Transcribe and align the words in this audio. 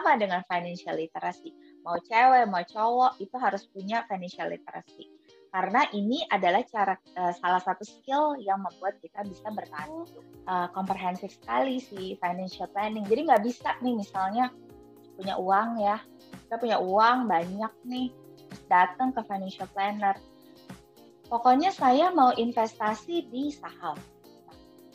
sama 0.00 0.16
dengan 0.16 0.40
financial 0.48 0.96
literacy. 0.96 1.52
Mau 1.84 2.00
cewek, 2.08 2.48
mau 2.48 2.64
cowok, 2.64 3.20
itu 3.20 3.36
harus 3.36 3.68
punya 3.68 4.00
financial 4.08 4.48
literacy. 4.48 5.12
Karena 5.52 5.84
ini 5.92 6.24
adalah 6.32 6.64
cara 6.64 6.96
uh, 7.20 7.36
salah 7.36 7.60
satu 7.60 7.84
skill 7.84 8.40
yang 8.40 8.64
membuat 8.64 8.96
kita 9.04 9.20
bisa 9.28 9.52
bertahan. 9.52 10.08
Uh, 10.48 10.72
komprehensif 10.72 11.36
sekali 11.36 11.76
sih 11.84 12.16
financial 12.16 12.64
planning. 12.72 13.04
Jadi 13.04 13.28
nggak 13.28 13.44
bisa 13.44 13.76
nih 13.84 13.92
misalnya 13.92 14.48
punya 15.20 15.36
uang 15.36 15.84
ya, 15.84 16.00
kita 16.48 16.56
punya 16.56 16.80
uang 16.80 17.28
banyak 17.28 17.72
nih, 17.84 18.08
datang 18.72 19.12
ke 19.12 19.20
financial 19.28 19.68
planner. 19.76 20.16
Pokoknya 21.28 21.76
saya 21.76 22.08
mau 22.08 22.32
investasi 22.32 23.28
di 23.28 23.52
saham. 23.52 24.00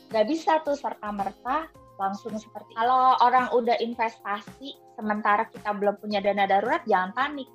Nggak 0.09 0.25
bisa 0.25 0.65
tuh 0.65 0.73
serta-merta 0.73 1.69
langsung 1.95 2.35
seperti 2.35 2.75
kalau 2.75 3.15
orang 3.23 3.47
udah 3.55 3.79
investasi 3.79 4.75
sementara 4.95 5.47
kita 5.47 5.71
belum 5.75 5.95
punya 5.99 6.19
dana 6.19 6.47
darurat 6.47 6.83
jangan 6.83 7.15
panik 7.15 7.47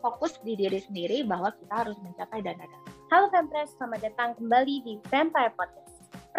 fokus 0.00 0.40
di 0.40 0.56
diri 0.56 0.80
sendiri 0.80 1.24
bahwa 1.28 1.52
kita 1.52 1.84
harus 1.84 1.96
mencapai 2.00 2.40
dana 2.40 2.64
darurat. 2.64 2.96
Halo 3.12 3.26
Fempres, 3.28 3.76
selamat 3.76 4.00
datang 4.08 4.30
kembali 4.40 4.74
di 4.86 4.94
Vampire 5.12 5.52
Podcast. 5.52 5.89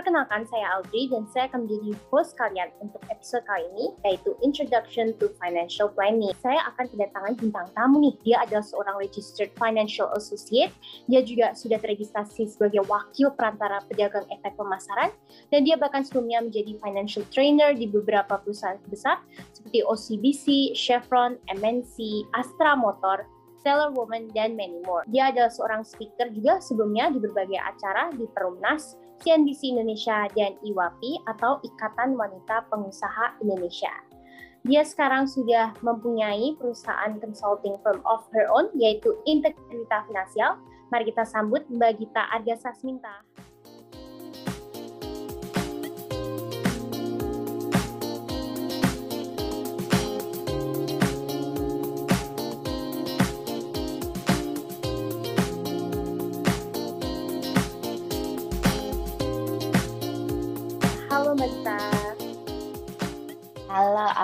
Perkenalkan, 0.01 0.49
saya 0.49 0.81
Audrey 0.81 1.13
dan 1.13 1.29
saya 1.29 1.45
akan 1.45 1.69
menjadi 1.69 1.93
host 2.09 2.33
kalian 2.33 2.73
untuk 2.81 3.05
episode 3.13 3.45
kali 3.45 3.61
ini, 3.77 3.93
yaitu 4.01 4.33
Introduction 4.41 5.13
to 5.21 5.29
Financial 5.37 5.93
Planning. 5.93 6.33
Saya 6.41 6.57
akan 6.73 6.89
kedatangan 6.89 7.37
bintang 7.37 7.69
tamu 7.77 8.01
nih. 8.01 8.17
Dia 8.25 8.41
adalah 8.41 8.65
seorang 8.65 8.97
Registered 8.97 9.53
Financial 9.61 10.09
Associate. 10.17 10.73
Dia 11.05 11.21
juga 11.21 11.53
sudah 11.53 11.77
teregistrasi 11.77 12.49
sebagai 12.49 12.81
wakil 12.89 13.29
perantara 13.37 13.85
pedagang 13.85 14.25
efek 14.33 14.57
pemasaran. 14.57 15.13
Dan 15.53 15.69
dia 15.69 15.77
bahkan 15.77 16.01
sebelumnya 16.01 16.49
menjadi 16.49 16.81
financial 16.81 17.21
trainer 17.29 17.77
di 17.77 17.85
beberapa 17.85 18.41
perusahaan 18.41 18.81
besar 18.89 19.21
seperti 19.53 19.85
OCBC, 19.85 20.73
Chevron, 20.73 21.37
MNC, 21.45 22.25
Astra 22.33 22.73
Motor, 22.73 23.21
Stellar 23.61 23.93
Woman, 23.93 24.33
dan 24.33 24.57
many 24.57 24.81
more. 24.81 25.05
Dia 25.13 25.29
adalah 25.29 25.53
seorang 25.53 25.85
speaker 25.85 26.33
juga 26.33 26.57
sebelumnya 26.57 27.13
di 27.13 27.21
berbagai 27.21 27.61
acara 27.61 28.09
di 28.09 28.25
Perumnas, 28.33 28.97
CNBC 29.21 29.77
Indonesia, 29.77 30.25
dan 30.33 30.57
IWAPI 30.65 31.23
atau 31.29 31.61
Ikatan 31.61 32.17
Wanita 32.17 32.65
Pengusaha 32.67 33.37
Indonesia. 33.39 33.93
Dia 34.61 34.85
sekarang 34.85 35.25
sudah 35.25 35.73
mempunyai 35.81 36.53
perusahaan 36.57 37.17
consulting 37.17 37.81
firm 37.81 38.01
of 38.05 38.21
her 38.33 38.45
own, 38.53 38.69
yaitu 38.77 39.17
Integrita 39.25 40.05
Finansial. 40.05 40.61
Mari 40.93 41.09
kita 41.09 41.25
sambut 41.25 41.65
Mbak 41.69 41.97
Gita 41.97 42.29
Arga 42.29 42.53
Sasminta. 42.57 43.25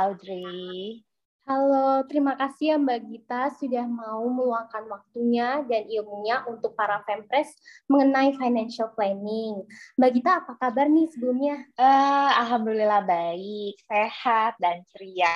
Audrey. 0.08 1.04
Halo, 1.48 2.04
terima 2.08 2.36
kasih 2.36 2.76
ya 2.76 2.78
Mbak 2.80 3.00
Gita 3.08 3.52
sudah 3.56 3.88
mau 3.88 4.24
meluangkan 4.28 4.84
waktunya 4.88 5.64
dan 5.68 5.84
ilmunya 5.88 6.44
untuk 6.48 6.76
para 6.76 7.04
Fempres 7.04 7.56
mengenai 7.92 8.36
financial 8.36 8.92
planning. 8.96 9.64
Mbak 10.00 10.12
Gita, 10.16 10.32
apa 10.44 10.60
kabar 10.60 10.88
nih 10.88 11.08
sebelumnya? 11.12 11.60
Uh, 11.76 12.32
Alhamdulillah 12.40 13.04
baik, 13.04 13.80
sehat 13.84 14.56
dan 14.60 14.84
ceria. 14.92 15.32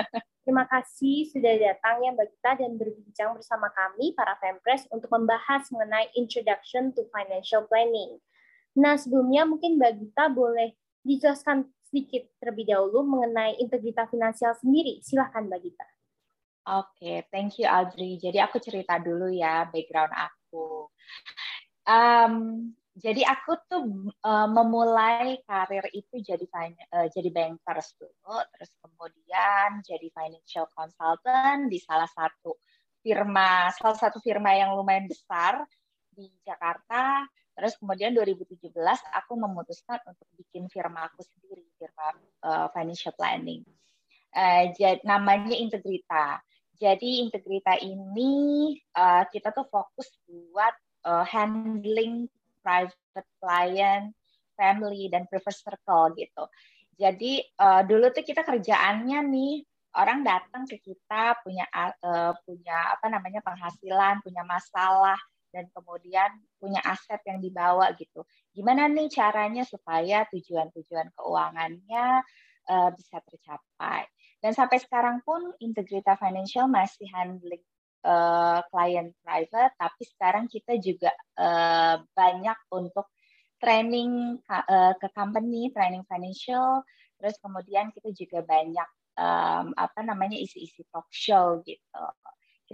Terima 0.44 0.68
kasih 0.68 1.28
sudah 1.32 1.56
datang 1.56 2.00
ya 2.04 2.12
Mbak 2.12 2.28
Gita 2.32 2.50
dan 2.60 2.70
berbincang 2.80 3.30
bersama 3.36 3.68
kami 3.72 4.12
para 4.16 4.36
Fempres 4.40 4.88
untuk 4.88 5.08
membahas 5.12 5.68
mengenai 5.68 6.12
Introduction 6.16 6.92
to 6.96 7.08
Financial 7.12 7.64
Planning. 7.68 8.20
Nah, 8.76 8.96
sebelumnya 9.00 9.48
mungkin 9.48 9.80
Mbak 9.80 9.92
Gita 10.00 10.28
boleh 10.28 10.76
dijelaskan 11.04 11.68
sedikit 11.94 12.26
terlebih 12.42 12.74
dahulu 12.74 13.06
mengenai 13.06 13.54
integritas 13.62 14.10
finansial 14.10 14.50
sendiri. 14.58 14.98
Silahkan 14.98 15.46
Mbak 15.46 15.60
Gita. 15.62 15.86
Oke, 16.74 16.90
okay, 16.98 17.16
thank 17.30 17.54
you 17.62 17.70
Audrey. 17.70 18.18
Jadi 18.18 18.42
aku 18.42 18.58
cerita 18.58 18.98
dulu 18.98 19.30
ya 19.30 19.70
background 19.70 20.10
aku. 20.10 20.90
Um, 21.86 22.34
jadi 22.98 23.22
aku 23.22 23.62
tuh 23.70 24.10
uh, 24.26 24.50
memulai 24.50 25.38
karir 25.46 25.86
itu 25.94 26.18
jadi 26.18 26.42
uh, 26.90 27.06
jadi 27.14 27.30
bankers 27.30 27.94
dulu, 27.94 28.42
terus 28.58 28.74
kemudian 28.82 29.78
jadi 29.86 30.10
financial 30.10 30.66
consultant 30.74 31.70
di 31.70 31.78
salah 31.78 32.10
satu 32.10 32.58
firma, 33.06 33.70
salah 33.78 33.98
satu 33.98 34.18
firma 34.18 34.50
yang 34.50 34.74
lumayan 34.74 35.06
besar 35.06 35.62
di 36.10 36.26
Jakarta 36.42 37.22
Terus 37.54 37.78
kemudian 37.78 38.10
2017 38.18 38.74
aku 39.14 39.32
memutuskan 39.38 40.02
untuk 40.10 40.26
bikin 40.34 40.66
firma 40.66 41.06
aku 41.06 41.22
sendiri, 41.22 41.62
firma 41.78 42.10
uh, 42.42 42.66
financial 42.74 43.14
planning. 43.14 43.62
Uh, 44.34 44.74
jad, 44.74 44.98
namanya 45.06 45.54
Integrita. 45.54 46.42
Jadi 46.74 47.22
Integrita 47.22 47.78
ini 47.78 48.74
uh, 48.98 49.22
kita 49.30 49.54
tuh 49.54 49.70
fokus 49.70 50.10
buat 50.26 50.74
uh, 51.06 51.22
handling 51.22 52.26
private 52.66 53.30
client, 53.38 54.10
family 54.58 55.06
dan 55.06 55.30
preferred 55.30 55.54
circle 55.54 56.10
gitu. 56.18 56.44
Jadi 56.98 57.42
uh, 57.62 57.86
dulu 57.86 58.10
tuh 58.10 58.26
kita 58.26 58.42
kerjaannya 58.42 59.18
nih 59.30 59.54
orang 59.94 60.26
datang 60.26 60.66
ke 60.66 60.82
kita 60.82 61.38
punya 61.46 61.66
uh, 62.02 62.34
punya 62.42 62.98
apa 62.98 63.06
namanya 63.06 63.38
penghasilan, 63.46 64.18
punya 64.26 64.42
masalah, 64.42 65.18
dan 65.54 65.70
kemudian 65.70 66.34
punya 66.58 66.82
aset 66.82 67.22
yang 67.22 67.38
dibawa 67.38 67.94
gitu. 67.94 68.26
Gimana 68.50 68.90
nih 68.90 69.06
caranya 69.06 69.62
supaya 69.62 70.26
tujuan-tujuan 70.34 71.14
keuangannya 71.14 72.06
uh, 72.66 72.90
bisa 72.90 73.22
tercapai. 73.22 74.10
Dan 74.42 74.50
sampai 74.50 74.82
sekarang 74.82 75.22
pun 75.22 75.54
Integrita 75.62 76.18
Financial 76.18 76.66
masih 76.66 77.06
handling 77.14 77.62
uh, 78.02 78.60
client 78.68 79.14
private, 79.22 79.72
tapi 79.78 80.02
sekarang 80.04 80.50
kita 80.50 80.76
juga 80.82 81.14
uh, 81.38 82.02
banyak 82.12 82.58
untuk 82.74 83.08
training 83.62 84.42
uh, 84.50 84.92
ke 84.98 85.08
company, 85.16 85.72
training 85.72 86.04
financial, 86.04 86.84
terus 87.16 87.40
kemudian 87.40 87.88
kita 87.96 88.12
juga 88.12 88.44
banyak 88.44 88.88
um, 89.16 89.72
apa 89.72 90.04
namanya 90.04 90.36
isi-isi 90.36 90.84
talk 90.92 91.08
show 91.08 91.64
gitu. 91.64 92.04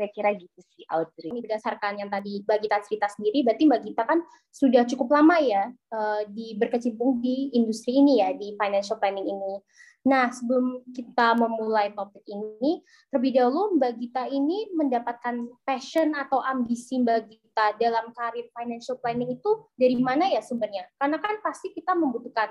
Kira-kira 0.00 0.32
gitu 0.32 0.60
sih 0.72 0.88
Audrey. 0.88 1.28
Ini 1.28 1.44
berdasarkan 1.44 2.00
yang 2.00 2.08
tadi 2.08 2.40
Mbak 2.40 2.58
Gita 2.64 2.78
cerita 2.88 3.06
sendiri, 3.12 3.44
berarti 3.44 3.68
Mbak 3.68 3.80
Gita 3.84 4.02
kan 4.08 4.24
sudah 4.48 4.88
cukup 4.88 5.12
lama 5.12 5.36
ya 5.36 5.68
uh, 5.92 6.24
di 6.32 6.56
berkecimpung 6.56 7.20
di 7.20 7.52
industri 7.52 8.00
ini 8.00 8.24
ya, 8.24 8.32
di 8.32 8.56
financial 8.56 8.96
planning 8.96 9.28
ini. 9.28 9.60
Nah, 10.08 10.32
sebelum 10.32 10.80
kita 10.96 11.36
memulai 11.36 11.92
topik 11.92 12.24
ini, 12.24 12.80
terlebih 13.12 13.36
dahulu 13.36 13.76
Mbak 13.76 13.92
Gita 14.00 14.24
ini 14.32 14.72
mendapatkan 14.72 15.44
passion 15.68 16.16
atau 16.16 16.40
ambisi 16.40 16.96
Mbak 17.04 17.20
Gita 17.28 17.76
dalam 17.76 18.08
karir 18.16 18.48
financial 18.56 18.96
planning 19.04 19.36
itu 19.36 19.68
dari 19.76 20.00
mana 20.00 20.32
ya 20.32 20.40
sumbernya? 20.40 20.88
Karena 20.96 21.20
kan 21.20 21.44
pasti 21.44 21.76
kita 21.76 21.92
membutuhkan 21.92 22.48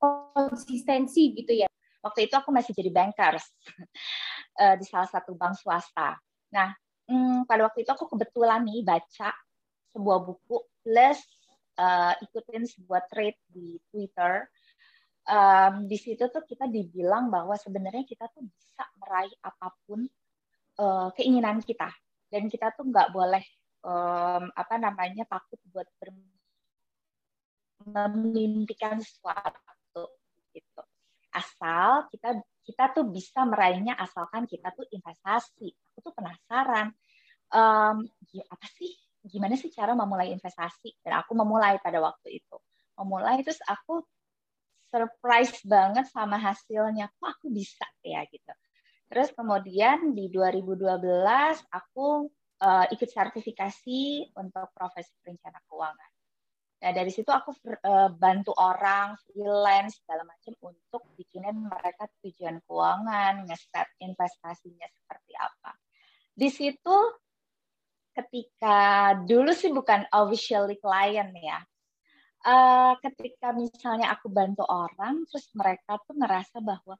konsistensi 0.00 1.36
gitu 1.36 1.52
ya. 1.52 1.68
Waktu 2.00 2.30
itu 2.30 2.34
aku 2.40 2.48
masih 2.54 2.72
jadi 2.72 2.88
bankers 2.88 3.44
eh, 4.62 4.74
di 4.80 4.84
salah 4.88 5.10
satu 5.10 5.36
bank 5.36 5.60
swasta. 5.60 6.16
Nah, 6.54 6.72
hmm, 7.08 7.44
pada 7.44 7.68
waktu 7.68 7.84
itu 7.84 7.90
aku 7.92 8.08
kebetulan 8.12 8.64
nih 8.64 8.84
baca 8.84 9.30
sebuah 9.92 10.18
buku 10.24 10.56
plus 10.84 11.20
uh, 11.80 12.14
ikutin 12.24 12.64
sebuah 12.64 13.08
thread 13.08 13.36
di 13.48 13.78
Twitter. 13.88 14.46
Um, 15.28 15.84
di 15.84 16.00
situ 16.00 16.24
tuh 16.32 16.40
kita 16.48 16.64
dibilang 16.64 17.28
bahwa 17.28 17.52
sebenarnya 17.52 18.08
kita 18.08 18.32
tuh 18.32 18.48
bisa 18.48 18.84
meraih 18.96 19.32
apa 19.44 19.68
pun 19.84 20.08
uh, 20.80 21.12
keinginan 21.12 21.60
kita 21.60 21.92
dan 22.32 22.48
kita 22.48 22.72
tuh 22.72 22.88
nggak 22.88 23.12
boleh 23.12 23.44
um, 23.84 24.48
apa 24.56 24.74
namanya 24.80 25.28
takut 25.28 25.60
buat 25.68 25.84
memimpikan 27.92 29.04
sesuatu 29.04 30.16
gitu 30.56 30.82
asal 31.32 32.08
kita 32.08 32.40
kita 32.68 32.92
tuh 32.92 33.08
bisa 33.08 33.48
meraihnya 33.48 33.96
asalkan 33.96 34.44
kita 34.44 34.68
tuh 34.76 34.84
investasi. 34.92 35.72
Aku 35.72 36.04
tuh 36.04 36.12
penasaran, 36.12 36.92
um, 37.56 38.04
apa 38.44 38.66
sih, 38.76 38.92
gimana 39.24 39.56
sih 39.56 39.72
cara 39.72 39.96
memulai 39.96 40.36
investasi? 40.36 41.00
Dan 41.00 41.16
aku 41.16 41.32
memulai 41.32 41.80
pada 41.80 41.96
waktu 42.04 42.44
itu. 42.44 42.56
Memulai 43.00 43.40
terus 43.40 43.64
aku 43.64 44.04
surprise 44.92 45.64
banget 45.64 46.12
sama 46.12 46.36
hasilnya. 46.36 47.08
Kok 47.16 47.28
aku 47.40 47.48
bisa 47.48 47.88
ya 48.04 48.20
gitu. 48.28 48.52
Terus 49.08 49.32
kemudian 49.32 50.12
di 50.12 50.28
2012 50.28 50.84
aku 51.72 52.28
uh, 52.60 52.84
ikut 52.92 53.08
sertifikasi 53.08 54.28
untuk 54.36 54.68
profesi 54.76 55.16
perencana 55.24 55.56
keuangan. 55.64 56.10
Nah, 56.78 56.94
dari 56.94 57.10
situ 57.10 57.26
aku 57.26 57.50
uh, 57.58 58.06
bantu 58.14 58.54
orang, 58.54 59.18
freelance, 59.26 59.98
segala 59.98 60.22
macam 60.22 60.54
untuk 60.62 61.02
bikinin 61.18 61.66
mereka 61.66 62.06
tujuan 62.22 62.62
keuangan, 62.62 63.42
ngeset 63.50 63.98
investasinya 63.98 64.86
seperti 64.86 65.34
apa. 65.34 65.74
Di 66.38 66.46
situ 66.46 66.96
ketika 68.14 68.78
dulu 69.26 69.50
sih 69.50 69.74
bukan 69.74 70.06
officially 70.14 70.78
client 70.78 71.34
ya, 71.34 71.58
uh, 72.46 72.94
ketika 73.02 73.50
misalnya 73.50 74.14
aku 74.14 74.30
bantu 74.30 74.62
orang, 74.62 75.26
terus 75.26 75.50
mereka 75.58 75.98
tuh 76.06 76.14
ngerasa 76.14 76.62
bahwa 76.62 76.94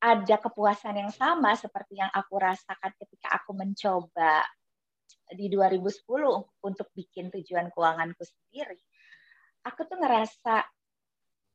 ada 0.00 0.36
kepuasan 0.38 1.02
yang 1.02 1.10
sama 1.10 1.58
seperti 1.58 1.98
yang 1.98 2.14
aku 2.14 2.38
rasakan 2.38 2.94
ketika 2.94 3.42
aku 3.42 3.58
mencoba 3.58 4.46
di 5.34 5.50
2010 5.50 6.06
untuk 6.62 6.88
bikin 6.94 7.34
tujuan 7.34 7.74
keuanganku 7.74 8.22
sendiri 8.22 8.78
aku 9.64 9.80
tuh 9.86 9.98
ngerasa 10.00 10.64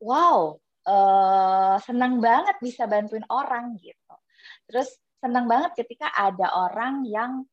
wow 0.02 0.56
uh, 0.86 1.76
senang 1.82 2.22
banget 2.22 2.56
bisa 2.62 2.86
bantuin 2.86 3.26
orang 3.30 3.76
gitu. 3.82 4.16
Terus 4.70 4.90
senang 5.22 5.50
banget 5.50 5.86
ketika 5.86 6.14
ada 6.14 6.54
orang 6.54 7.06
yang 7.10 7.46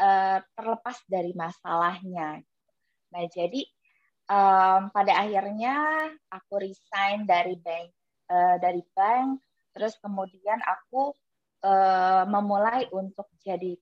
uh, 0.00 0.38
terlepas 0.56 0.96
dari 1.04 1.36
masalahnya. 1.36 2.40
Nah 3.12 3.24
jadi 3.28 3.60
um, 4.28 4.88
pada 4.92 5.12
akhirnya 5.24 5.76
aku 6.32 6.64
resign 6.64 7.28
dari 7.28 7.56
bank 7.60 7.88
uh, 8.32 8.56
dari 8.60 8.80
bank. 8.96 9.40
Terus 9.76 9.94
kemudian 10.00 10.58
aku 10.64 11.12
uh, 11.62 12.24
memulai 12.26 12.88
untuk 12.90 13.28
jadi 13.44 13.76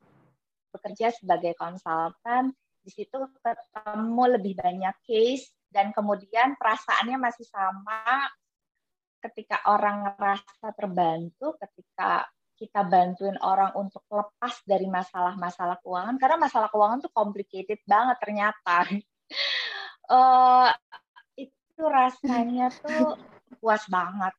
bekerja 0.75 1.14
sebagai 1.14 1.55
konsultan. 1.56 2.52
Di 2.87 2.90
situ 2.94 3.19
ketemu 3.43 4.38
lebih 4.38 4.55
banyak 4.62 4.94
case 5.02 5.50
dan 5.76 5.93
kemudian 5.93 6.56
perasaannya 6.56 7.20
masih 7.20 7.44
sama 7.44 8.32
ketika 9.20 9.61
orang 9.69 10.17
merasa 10.17 10.73
terbantu, 10.73 11.52
ketika 11.61 12.25
kita 12.56 12.81
bantuin 12.88 13.37
orang 13.44 13.76
untuk 13.76 14.00
lepas 14.08 14.64
dari 14.64 14.88
masalah-masalah 14.88 15.76
keuangan, 15.84 16.17
karena 16.17 16.40
masalah 16.40 16.73
keuangan 16.73 17.05
tuh 17.05 17.12
complicated 17.12 17.84
banget 17.84 18.17
ternyata. 18.25 18.88
uh, 20.08 20.73
itu 21.44 21.82
rasanya 21.84 22.72
tuh 22.72 23.20
puas 23.61 23.84
banget. 23.93 24.32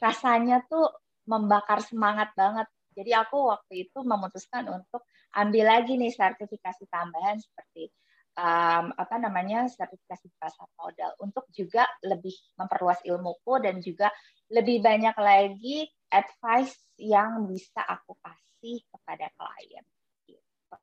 Rasanya 0.00 0.64
tuh 0.64 0.88
membakar 1.28 1.84
semangat 1.84 2.32
banget. 2.32 2.64
Jadi 2.96 3.12
aku 3.12 3.52
waktu 3.52 3.84
itu 3.84 3.98
memutuskan 4.00 4.64
untuk 4.72 5.04
ambil 5.36 5.68
lagi 5.68 6.00
nih 6.00 6.08
sertifikasi 6.08 6.88
tambahan 6.88 7.36
seperti 7.36 7.92
um, 8.36 8.92
apa 8.94 9.16
namanya 9.16 9.66
sertifikasi 9.66 10.28
pasar 10.36 10.68
modal 10.76 11.16
untuk 11.24 11.48
juga 11.50 11.88
lebih 12.04 12.36
memperluas 12.60 13.00
ilmuku 13.08 13.52
dan 13.64 13.80
juga 13.80 14.12
lebih 14.52 14.84
banyak 14.84 15.16
lagi 15.16 15.88
advice 16.12 16.76
yang 17.00 17.48
bisa 17.48 17.82
aku 17.82 18.14
kasih 18.20 18.84
kepada 18.92 19.26
klien. 19.34 19.84
Gitu. 20.28 20.78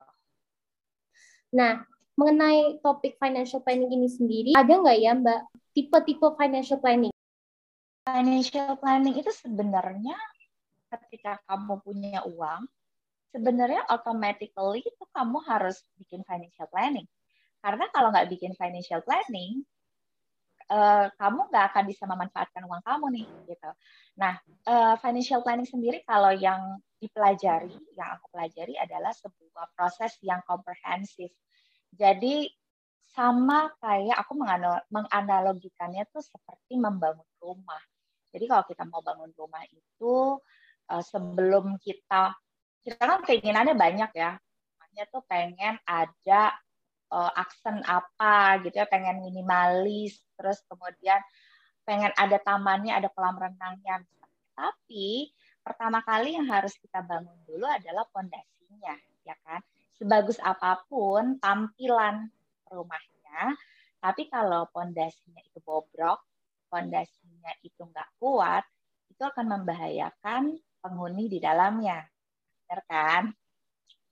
Nah, 1.54 1.80
mengenai 2.18 2.82
topik 2.82 3.16
financial 3.16 3.62
planning 3.62 3.90
ini 3.94 4.08
sendiri, 4.10 4.50
ada 4.58 4.74
nggak 4.74 4.98
ya 5.00 5.12
Mbak 5.16 5.40
tipe-tipe 5.72 6.28
financial 6.36 6.78
planning? 6.82 7.14
Financial 8.04 8.76
planning 8.76 9.16
itu 9.16 9.32
sebenarnya 9.32 10.18
ketika 10.92 11.40
kamu 11.48 11.80
punya 11.80 12.20
uang, 12.28 12.68
sebenarnya 13.32 13.82
automatically 13.88 14.84
itu 14.84 15.04
kamu 15.10 15.40
harus 15.48 15.80
bikin 15.96 16.22
financial 16.22 16.68
planning 16.68 17.08
karena 17.64 17.88
kalau 17.96 18.12
nggak 18.12 18.28
bikin 18.28 18.52
financial 18.60 19.00
planning, 19.00 19.64
uh, 20.68 21.08
kamu 21.16 21.48
nggak 21.48 21.64
akan 21.72 21.84
bisa 21.88 22.04
memanfaatkan 22.04 22.68
uang 22.68 22.84
kamu 22.84 23.06
nih, 23.16 23.26
gitu. 23.48 23.70
Nah, 24.20 24.36
uh, 24.68 25.00
financial 25.00 25.40
planning 25.40 25.64
sendiri 25.64 26.04
kalau 26.04 26.28
yang 26.36 26.76
dipelajari, 27.00 27.72
yang 27.96 28.20
aku 28.20 28.28
pelajari 28.36 28.76
adalah 28.76 29.16
sebuah 29.16 29.72
proses 29.72 30.12
yang 30.20 30.44
komprehensif. 30.44 31.32
Jadi 31.88 32.52
sama 33.16 33.72
kayak 33.80 34.20
aku 34.20 34.36
menganalogikannya 34.92 36.04
tuh 36.12 36.20
seperti 36.20 36.76
membangun 36.76 37.26
rumah. 37.40 37.80
Jadi 38.34 38.44
kalau 38.50 38.64
kita 38.66 38.84
mau 38.90 39.00
bangun 39.00 39.30
rumah 39.38 39.62
itu 39.72 40.36
uh, 40.92 41.04
sebelum 41.04 41.80
kita 41.80 42.34
kita 42.84 43.00
kan 43.00 43.24
keinginannya 43.24 43.72
banyak 43.78 44.10
ya. 44.12 44.36
Makanya 44.76 45.04
tuh 45.08 45.22
pengen 45.24 45.78
ada 45.86 46.52
uh, 47.12 47.32
aksen 47.34 47.82
apa 47.84 48.62
gitu 48.64 48.80
ya 48.80 48.86
pengen 48.88 49.20
minimalis 49.20 50.20
terus 50.38 50.62
kemudian 50.70 51.20
pengen 51.84 52.12
ada 52.16 52.40
tamannya 52.40 52.96
ada 52.96 53.08
kolam 53.12 53.36
renangnya. 53.36 54.00
Tapi 54.54 55.28
pertama 55.60 56.00
kali 56.00 56.36
yang 56.38 56.48
harus 56.48 56.76
kita 56.80 57.04
bangun 57.04 57.36
dulu 57.44 57.66
adalah 57.68 58.08
pondasinya 58.08 58.94
ya 59.24 59.36
kan? 59.44 59.60
Sebagus 59.94 60.40
apa 60.40 60.84
pun 60.88 61.38
tampilan 61.38 62.28
rumahnya 62.68 63.54
tapi 64.04 64.28
kalau 64.28 64.68
pondasinya 64.68 65.40
itu 65.40 65.64
bobrok 65.64 66.20
pondasinya 66.68 67.56
itu 67.64 67.80
nggak 67.80 68.20
kuat 68.20 68.60
itu 69.08 69.22
akan 69.24 69.46
membahayakan 69.60 70.60
penghuni 70.84 71.32
di 71.32 71.40
dalamnya. 71.40 72.04
Benar 72.66 72.80
kan? 72.84 73.22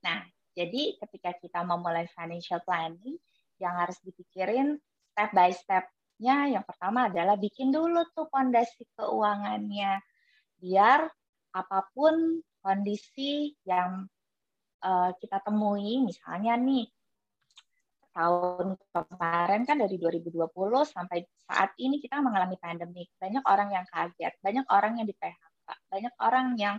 Nah 0.00 0.24
jadi 0.52 0.96
ketika 1.00 1.32
kita 1.40 1.60
memulai 1.64 2.04
financial 2.12 2.60
planning, 2.64 3.16
yang 3.62 3.78
harus 3.78 3.96
dipikirin 4.02 4.74
step 5.14 5.30
by 5.30 5.54
step-nya 5.54 6.58
yang 6.58 6.64
pertama 6.66 7.06
adalah 7.06 7.38
bikin 7.38 7.70
dulu 7.70 8.02
tuh 8.10 8.26
pondasi 8.26 8.82
keuangannya. 8.98 10.02
Biar 10.58 11.06
apa 11.54 11.80
pun 11.94 12.42
kondisi 12.58 13.54
yang 13.62 14.06
uh, 14.82 15.10
kita 15.18 15.38
temui, 15.46 16.02
misalnya 16.02 16.58
nih 16.58 16.90
tahun 18.12 18.76
kemarin 18.92 19.64
kan 19.64 19.80
dari 19.80 19.96
2020 19.96 20.52
sampai 20.84 21.24
saat 21.48 21.72
ini 21.80 21.96
kita 22.02 22.20
mengalami 22.20 22.60
pandemi. 22.60 23.08
Banyak 23.16 23.44
orang 23.46 23.72
yang 23.72 23.86
kaget, 23.88 24.34
banyak 24.42 24.66
orang 24.68 25.00
yang 25.00 25.06
di 25.08 25.16
PHK, 25.16 25.68
banyak 25.88 26.14
orang 26.20 26.46
yang 26.60 26.76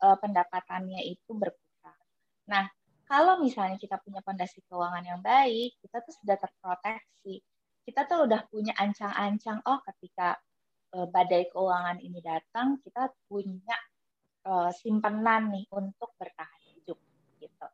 uh, 0.00 0.16
pendapatannya 0.16 1.04
itu 1.04 1.30
berkurang. 1.36 2.00
Nah, 2.48 2.64
kalau 3.10 3.42
misalnya 3.42 3.74
kita 3.74 3.98
punya 3.98 4.22
fondasi 4.22 4.62
keuangan 4.70 5.02
yang 5.02 5.18
baik, 5.18 5.74
kita 5.82 5.98
tuh 5.98 6.14
sudah 6.22 6.38
terproteksi. 6.38 7.42
Kita 7.82 8.06
tuh 8.06 8.30
udah 8.30 8.46
punya 8.46 8.70
ancang-ancang, 8.78 9.66
oh 9.66 9.82
ketika 9.82 10.38
uh, 10.94 11.10
badai 11.10 11.50
keuangan 11.50 11.98
ini 11.98 12.22
datang, 12.22 12.78
kita 12.78 13.10
punya 13.26 13.74
uh, 14.46 14.70
simpanan 14.70 15.50
nih 15.50 15.66
untuk 15.74 16.14
bertahan 16.14 16.62
hidup 16.70 17.02
gitu. 17.42 17.66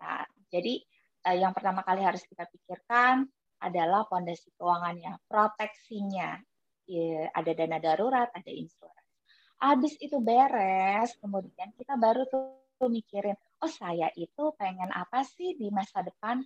Nah, 0.00 0.24
jadi 0.48 0.80
uh, 1.28 1.36
yang 1.36 1.52
pertama 1.52 1.84
kali 1.84 2.00
harus 2.00 2.24
kita 2.24 2.48
pikirkan 2.48 3.28
adalah 3.60 4.08
fondasi 4.08 4.56
keuangannya, 4.56 5.20
proteksinya. 5.28 6.40
Ya, 6.88 7.28
ada 7.36 7.52
dana 7.52 7.76
darurat, 7.76 8.32
ada 8.32 8.48
insurans. 8.48 9.04
Habis 9.60 10.00
itu 10.00 10.16
beres, 10.16 11.12
kemudian 11.20 11.76
kita 11.76 11.94
baru 12.00 12.24
tuh 12.26 12.88
mikirin, 12.88 13.36
oh 13.62 13.70
saya 13.70 14.10
itu 14.18 14.50
pengen 14.58 14.90
apa 14.90 15.22
sih 15.22 15.54
di 15.54 15.70
masa 15.70 16.02
depan? 16.02 16.42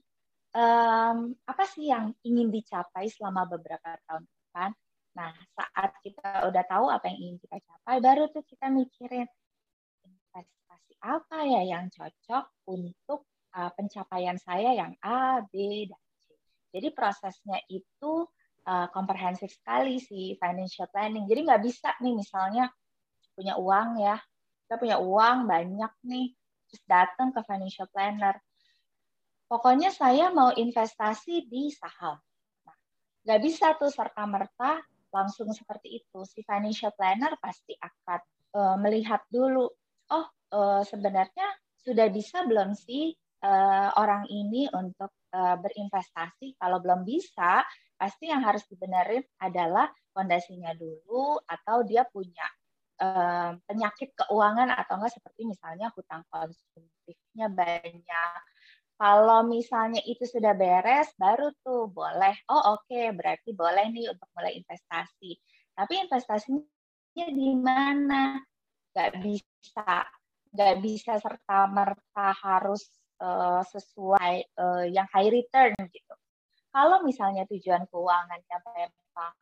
Um, 0.57 1.37
apa 1.45 1.65
sih 1.69 1.89
yang 1.89 2.13
ingin 2.25 2.49
dicapai 2.53 3.09
selama 3.09 3.49
beberapa 3.49 3.97
tahun 4.09 4.25
depan? 4.25 4.71
Nah, 5.17 5.33
saat 5.57 5.97
kita 6.05 6.49
udah 6.49 6.65
tahu 6.69 6.93
apa 6.93 7.09
yang 7.09 7.19
ingin 7.25 7.37
kita 7.41 7.57
capai, 7.65 8.05
baru 8.05 8.29
tuh 8.29 8.45
kita 8.45 8.69
mikirin 8.69 9.25
investasi 10.05 10.93
apa 11.01 11.39
ya 11.49 11.63
yang 11.65 11.89
cocok 11.89 12.45
untuk 12.69 13.25
uh, 13.57 13.73
pencapaian 13.73 14.37
saya 14.37 14.77
yang 14.77 14.93
A, 15.01 15.41
B, 15.41 15.89
dan 15.89 16.01
C. 16.21 16.37
Jadi 16.77 16.89
prosesnya 16.93 17.57
itu 17.73 18.29
uh, 18.69 18.87
komprehensif 18.93 19.49
sekali 19.57 19.97
sih 19.97 20.37
financial 20.37 20.89
planning. 20.93 21.25
Jadi 21.25 21.41
nggak 21.49 21.63
bisa 21.65 21.97
nih 22.05 22.13
misalnya 22.13 22.69
punya 23.33 23.57
uang 23.57 24.01
ya, 24.01 24.17
kita 24.69 24.75
punya 24.77 24.97
uang 25.01 25.49
banyak 25.49 25.93
nih, 26.05 26.29
terus 26.77 26.93
datang 26.93 27.33
ke 27.33 27.41
financial 27.49 27.89
planner. 27.89 28.37
Pokoknya 29.49 29.89
saya 29.89 30.29
mau 30.29 30.53
investasi 30.53 31.49
di 31.49 31.73
saham. 31.73 32.21
Nah, 32.69 32.77
nggak 33.25 33.41
bisa 33.41 33.73
tuh 33.81 33.89
serta-merta 33.89 34.85
langsung 35.09 35.49
seperti 35.57 36.05
itu. 36.05 36.21
Si 36.29 36.45
financial 36.45 36.93
planner 36.93 37.33
pasti 37.41 37.73
akan 37.81 38.21
uh, 38.53 38.77
melihat 38.77 39.25
dulu, 39.33 39.65
oh 40.13 40.27
uh, 40.53 40.85
sebenarnya 40.85 41.49
sudah 41.81 42.13
bisa 42.13 42.45
belum 42.45 42.77
sih 42.77 43.17
uh, 43.41 43.97
orang 43.97 44.29
ini 44.29 44.69
untuk 44.77 45.17
uh, 45.33 45.57
berinvestasi? 45.57 46.61
Kalau 46.61 46.85
belum 46.85 47.09
bisa, 47.09 47.65
pasti 47.97 48.29
yang 48.29 48.45
harus 48.45 48.69
dibenerin 48.69 49.25
adalah 49.41 49.89
fondasinya 50.13 50.77
dulu 50.77 51.41
atau 51.49 51.81
dia 51.89 52.05
punya 52.05 52.45
penyakit 53.69 54.17
keuangan 54.17 54.73
atau 54.73 54.97
enggak 54.97 55.13
seperti 55.21 55.45
misalnya 55.45 55.93
hutang 55.93 56.25
konsumtifnya 56.33 57.47
banyak 57.53 58.41
Kalau 58.97 59.45
misalnya 59.45 60.01
itu 60.09 60.25
sudah 60.25 60.57
beres, 60.57 61.13
baru 61.21 61.53
tuh 61.61 61.93
boleh. 61.93 62.33
Oh 62.49 62.81
oke, 62.81 62.89
okay, 62.89 63.13
berarti 63.13 63.53
boleh 63.53 63.93
nih 63.93 64.09
untuk 64.09 64.25
mulai 64.33 64.57
investasi. 64.57 65.37
Tapi 65.77 65.95
investasinya 66.01 67.27
di 67.29 67.51
mana? 67.61 68.41
Gak 68.97 69.21
bisa, 69.21 70.01
gak 70.49 70.75
bisa 70.81 71.21
serta 71.21 71.69
merta 71.69 72.33
harus 72.41 72.89
uh, 73.21 73.61
sesuai 73.69 74.57
uh, 74.57 74.85
yang 74.89 75.05
high 75.13 75.29
return 75.29 75.77
gitu. 75.93 76.15
Kalau 76.73 77.05
misalnya 77.05 77.45
tujuan 77.53 77.85
keuangannya 77.93 78.59
memang 78.65 79.35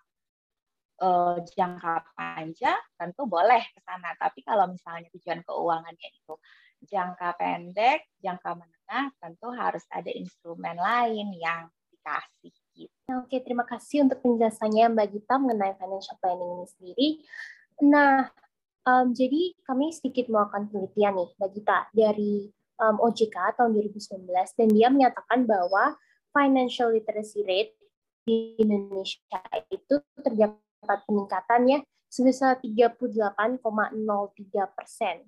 uh, 1.01 1.39
jangka 1.43 2.05
panjang, 2.15 2.81
tentu 2.95 3.27
boleh 3.27 3.63
ke 3.73 3.81
sana. 3.83 4.15
Tapi 4.19 4.45
kalau 4.47 4.71
misalnya 4.71 5.09
tujuan 5.15 5.43
keuangannya 5.43 6.09
itu 6.13 6.35
jangka 6.85 7.41
pendek, 7.41 8.07
jangka 8.21 8.51
menengah, 8.61 9.05
tentu 9.19 9.49
harus 9.57 9.85
ada 9.91 10.13
instrumen 10.13 10.77
lain 10.77 11.33
yang 11.41 11.67
dikasih. 11.91 12.55
Gitu. 12.75 12.93
Oke, 13.25 13.41
terima 13.41 13.65
kasih 13.65 14.05
untuk 14.05 14.21
penjelasannya 14.21 14.93
Mbak 14.93 15.09
Gita 15.15 15.35
mengenai 15.41 15.75
financial 15.81 16.17
planning 16.21 16.51
ini 16.53 16.67
sendiri. 16.69 17.09
Nah, 17.89 18.29
um, 18.87 19.15
jadi 19.15 19.57
kami 19.65 19.95
sedikit 19.95 20.29
melakukan 20.29 20.69
penelitian 20.69 21.15
nih, 21.17 21.31
Mbak 21.41 21.51
Gita, 21.55 21.79
dari 21.95 22.51
um, 22.83 22.97
OJK 23.01 23.57
tahun 23.57 23.71
2019, 23.73 24.29
dan 24.31 24.69
dia 24.71 24.89
menyatakan 24.91 25.47
bahwa 25.49 25.97
financial 26.35 26.91
literacy 26.93 27.41
rate 27.47 27.75
di 28.25 28.59
Indonesia 28.59 29.41
itu 29.71 30.01
terdapat 30.85 31.01
peningkatannya 31.09 31.81
sebesar 32.13 32.61
38,03 32.61 33.33
persen. 34.77 35.25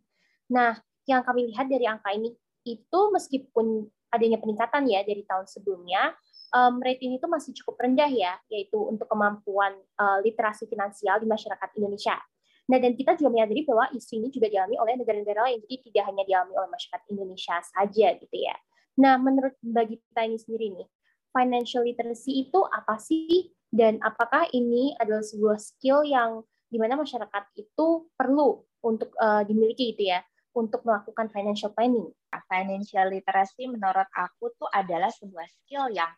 Nah, 0.53 0.77
yang 1.09 1.25
kami 1.25 1.49
lihat 1.49 1.73
dari 1.73 1.89
angka 1.89 2.13
ini 2.13 2.37
itu 2.69 3.01
meskipun 3.11 3.89
adanya 4.13 4.37
peningkatan 4.37 4.85
ya 4.87 5.01
dari 5.03 5.25
tahun 5.25 5.49
sebelumnya, 5.49 6.13
um, 6.53 6.79
rate 6.79 7.03
ini 7.03 7.17
itu 7.17 7.27
masih 7.27 7.57
cukup 7.57 7.81
rendah 7.89 8.13
ya, 8.13 8.37
yaitu 8.53 8.77
untuk 8.77 9.09
kemampuan 9.09 9.75
uh, 9.99 10.21
literasi 10.21 10.69
finansial 10.69 11.19
di 11.19 11.27
masyarakat 11.27 11.73
Indonesia. 11.81 12.21
Nah, 12.67 12.79
dan 12.83 12.99
kita 12.99 13.15
juga 13.17 13.31
menyadari 13.33 13.63
bahwa 13.65 13.87
isu 13.95 14.13
ini 14.19 14.29
juga 14.31 14.51
dialami 14.51 14.77
oleh 14.77 14.95
negara-negara 14.99 15.47
lain, 15.51 15.63
jadi 15.67 15.77
tidak 15.91 16.05
hanya 16.11 16.23
dialami 16.27 16.53
oleh 16.55 16.71
masyarakat 16.71 17.03
Indonesia 17.15 17.57
saja 17.63 18.07
gitu 18.19 18.37
ya. 18.37 18.55
Nah, 18.99 19.15
menurut 19.23 19.55
bagi 19.63 20.03
kita 20.03 20.27
ini 20.27 20.39
sendiri 20.39 20.67
nih, 20.75 20.89
financial 21.31 21.83
literacy 21.87 22.47
itu 22.47 22.61
apa 22.67 22.99
sih? 22.99 23.56
Dan 23.77 24.01
apakah 24.01 24.49
ini 24.57 24.97
adalah 24.97 25.21
sebuah 25.21 25.61
skill 25.61 26.09
yang 26.09 26.41
di 26.73 26.81
mana 26.81 26.97
masyarakat 26.97 27.45
itu 27.61 28.09
perlu 28.17 28.65
untuk 28.81 29.13
uh, 29.21 29.45
dimiliki 29.45 29.93
gitu 29.93 30.17
ya? 30.17 30.25
untuk 30.57 30.81
melakukan 30.89 31.29
financial 31.29 31.71
planning? 31.77 32.09
Financial 32.49 33.07
literacy 33.13 33.69
menurut 33.69 34.09
aku 34.17 34.57
tuh 34.57 34.69
adalah 34.73 35.13
sebuah 35.13 35.45
skill 35.53 35.93
yang 35.93 36.09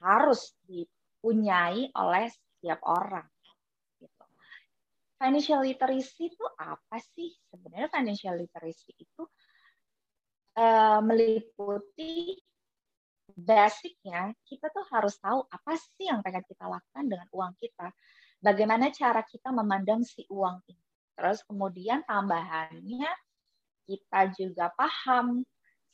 harus 0.00 0.56
dipunyai 0.64 1.92
oleh 1.92 2.32
setiap 2.32 2.80
orang. 2.88 3.28
Gitu. 4.00 4.24
Financial 5.20 5.60
literacy 5.60 6.32
itu 6.32 6.44
apa 6.56 6.96
sih? 7.12 7.30
Sebenarnya 7.52 7.92
financial 7.92 8.34
literacy 8.40 8.92
itu 8.96 9.22
uh, 10.56 11.00
meliputi 11.04 12.40
basicnya 13.34 14.32
kita 14.46 14.68
tuh 14.70 14.84
harus 14.92 15.16
tahu 15.18 15.44
apa 15.48 15.72
sih 15.76 16.08
yang 16.08 16.20
pengen 16.20 16.44
kita 16.46 16.68
lakukan 16.68 17.04
dengan 17.08 17.28
uang 17.32 17.52
kita. 17.58 17.88
Bagaimana 18.42 18.90
cara 18.90 19.22
kita 19.22 19.54
memandang 19.54 20.02
si 20.02 20.26
uang 20.26 20.62
ini. 20.66 20.86
Terus 21.14 21.44
kemudian 21.46 22.02
tambahannya 22.08 23.10
kita 23.86 24.20
juga 24.34 24.72
paham 24.74 25.46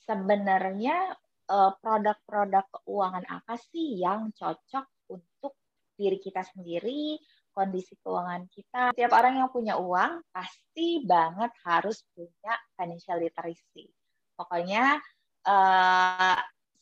sebenarnya 0.07 1.13
eh, 1.51 1.73
produk-produk 1.83 2.65
keuangan 2.83 3.25
apa 3.29 3.55
sih 3.61 4.01
yang 4.01 4.33
cocok 4.33 4.87
untuk 5.13 5.53
diri 5.99 6.23
kita 6.23 6.47
sendiri, 6.47 7.19
kondisi 7.59 7.99
keuangan 7.99 8.47
kita. 8.55 8.95
Setiap 8.95 9.13
orang 9.19 9.43
yang 9.43 9.51
punya 9.51 9.75
uang 9.75 10.23
pasti 10.31 11.03
banget 11.03 11.51
harus 11.67 12.07
punya 12.15 12.55
financial 12.79 13.19
literacy. 13.19 13.91
Pokoknya 14.39 15.03
uh, 15.43 16.39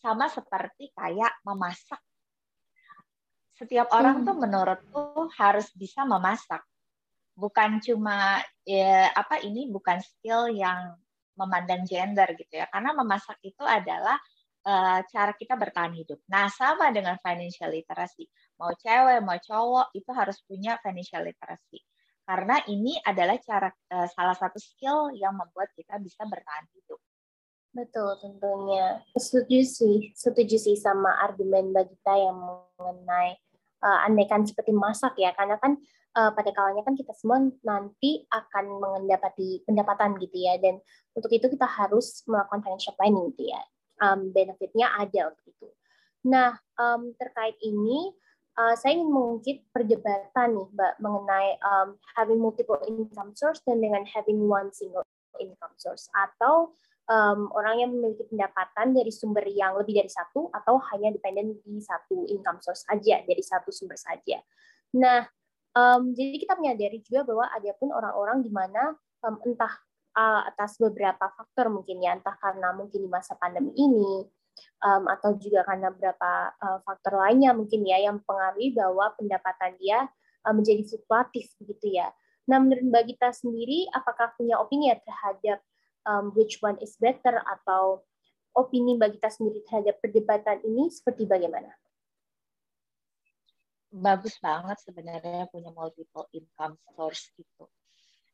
sama 0.07 0.31
seperti 0.31 0.95
kayak 0.95 1.35
memasak. 1.43 1.99
Setiap 3.59 3.91
orang 3.91 4.23
hmm. 4.23 4.27
tuh 4.31 4.37
menurutku 4.39 5.03
harus 5.35 5.67
bisa 5.75 6.07
memasak 6.07 6.63
bukan 7.37 7.83
cuma 7.85 8.41
ya, 8.65 9.13
apa 9.13 9.43
ini 9.43 9.69
bukan 9.69 9.99
skill 10.01 10.49
yang 10.49 10.95
memandang 11.37 11.85
gender 11.85 12.33
gitu 12.33 12.65
ya 12.65 12.65
karena 12.73 12.97
memasak 12.97 13.37
itu 13.45 13.61
adalah 13.61 14.17
uh, 14.65 15.05
cara 15.05 15.37
kita 15.37 15.53
bertahan 15.53 15.93
hidup. 15.93 16.17
Nah 16.33 16.49
sama 16.49 16.89
dengan 16.95 17.21
financial 17.21 17.69
literacy 17.75 18.25
mau 18.57 18.73
cewek 18.73 19.21
mau 19.21 19.37
cowok 19.37 19.93
itu 19.93 20.11
harus 20.17 20.41
punya 20.49 20.81
financial 20.81 21.29
literacy 21.29 21.85
karena 22.25 22.57
ini 22.73 22.97
adalah 23.05 23.37
cara 23.45 23.69
uh, 23.69 24.09
salah 24.09 24.35
satu 24.35 24.57
skill 24.57 25.13
yang 25.13 25.37
membuat 25.37 25.77
kita 25.77 26.01
bisa 26.01 26.25
bertahan 26.25 26.65
hidup. 26.73 26.99
Betul 27.77 28.17
tentunya. 28.25 29.05
Setuju 29.13 29.61
sih 29.61 29.97
setuju 30.17 30.57
sih 30.57 30.81
sama 30.81 31.13
argumen 31.21 31.77
kita 31.77 32.13
yang 32.17 32.37
mengenai 32.81 33.37
uh, 33.85 34.09
andaikan 34.09 34.49
seperti 34.49 34.73
masak 34.73 35.13
ya. 35.21 35.37
Karena 35.37 35.61
kan 35.61 35.77
uh, 36.17 36.33
pada 36.33 36.57
kalanya 36.57 36.81
kan 36.89 36.97
kita 36.97 37.13
semua 37.13 37.45
nanti 37.61 38.25
akan 38.33 38.81
mendapati 38.81 39.61
pendapatan 39.69 40.17
gitu 40.17 40.41
ya. 40.41 40.57
Dan 40.57 40.81
untuk 41.13 41.29
itu 41.29 41.53
kita 41.53 41.69
harus 41.69 42.25
melakukan 42.25 42.65
financial 42.65 42.97
planning 42.97 43.29
gitu 43.37 43.53
ya. 43.53 43.61
Um, 44.01 44.33
benefitnya 44.33 44.97
ada 44.97 45.37
untuk 45.37 45.45
itu. 45.45 45.69
Nah 46.33 46.57
um, 46.81 47.13
terkait 47.21 47.61
ini 47.61 48.09
uh, 48.57 48.73
saya 48.73 48.97
ingin 48.97 49.13
mengungkit 49.13 49.69
perdebatan 49.73 50.49
nih 50.57 50.69
mbak 50.73 50.93
mengenai 51.01 51.61
um, 51.61 51.97
having 52.17 52.41
multiple 52.41 52.81
income 52.89 53.37
source 53.37 53.61
dan 53.69 53.85
dengan 53.85 54.05
having 54.09 54.49
one 54.49 54.73
single 54.73 55.05
income 55.37 55.77
source. 55.77 56.09
Atau 56.17 56.73
um, 57.11 57.51
orang 57.55 57.83
yang 57.83 57.91
memiliki 57.95 58.27
pendapatan 58.29 58.95
dari 58.95 59.11
sumber 59.11 59.47
yang 59.49 59.75
lebih 59.79 60.03
dari 60.05 60.11
satu 60.11 60.51
atau 60.51 60.79
hanya 60.95 61.15
dependen 61.15 61.59
di 61.63 61.79
satu 61.83 62.27
income 62.31 62.63
source 62.63 62.87
saja 62.87 63.23
dari 63.27 63.43
satu 63.43 63.71
sumber 63.75 63.99
saja. 63.99 64.39
Nah, 64.97 65.27
Um, 65.77 66.17
jadi 66.17 66.41
kita 66.41 66.57
menyadari 66.57 67.05
juga 67.05 67.29
bahwa 67.29 67.53
ada 67.53 67.69
pun 67.77 67.93
orang-orang 67.93 68.41
di 68.41 68.49
mana 68.49 68.97
um, 69.21 69.37
entah 69.45 69.77
uh, 70.17 70.49
atas 70.49 70.81
beberapa 70.81 71.29
faktor 71.37 71.69
mungkin 71.69 72.01
ya, 72.01 72.17
entah 72.17 72.33
karena 72.41 72.73
mungkin 72.73 73.05
di 73.05 73.11
masa 73.13 73.37
pandemi 73.37 73.77
ini 73.77 74.25
um, 74.81 75.05
atau 75.05 75.37
juga 75.37 75.69
karena 75.69 75.93
beberapa 75.93 76.49
uh, 76.65 76.81
faktor 76.81 77.21
lainnya 77.21 77.53
mungkin 77.53 77.85
ya 77.85 78.09
yang 78.09 78.25
mempengaruhi 78.25 78.73
bahwa 78.73 79.13
pendapatan 79.21 79.77
dia 79.77 80.09
uh, 80.49 80.55
menjadi 80.57 80.81
fluktuatif 80.89 81.53
begitu 81.61 82.01
ya. 82.01 82.09
Nah, 82.49 82.57
menurut 82.57 82.81
Mbak 82.89 83.05
Gita 83.13 83.29
sendiri, 83.37 83.85
apakah 83.93 84.33
punya 84.33 84.57
opini 84.57 84.89
ya 84.89 84.97
terhadap 84.97 85.61
um, 86.09 86.33
which 86.33 86.63
one 86.63 86.79
is 86.81 86.95
better 86.97 87.43
atau 87.45 88.01
opini 88.57 88.97
Mbak 88.97 89.19
Gita 89.19 89.29
sendiri 89.29 89.61
terhadap 89.69 90.01
perdebatan 90.01 90.65
ini 90.65 90.89
seperti 90.89 91.29
bagaimana? 91.29 91.69
bagus 93.97 94.37
banget 94.43 94.77
sebenarnya 94.85 95.49
punya 95.49 95.73
multiple 95.73 96.29
income 96.37 96.77
source 96.93 97.33
itu. 97.41 97.65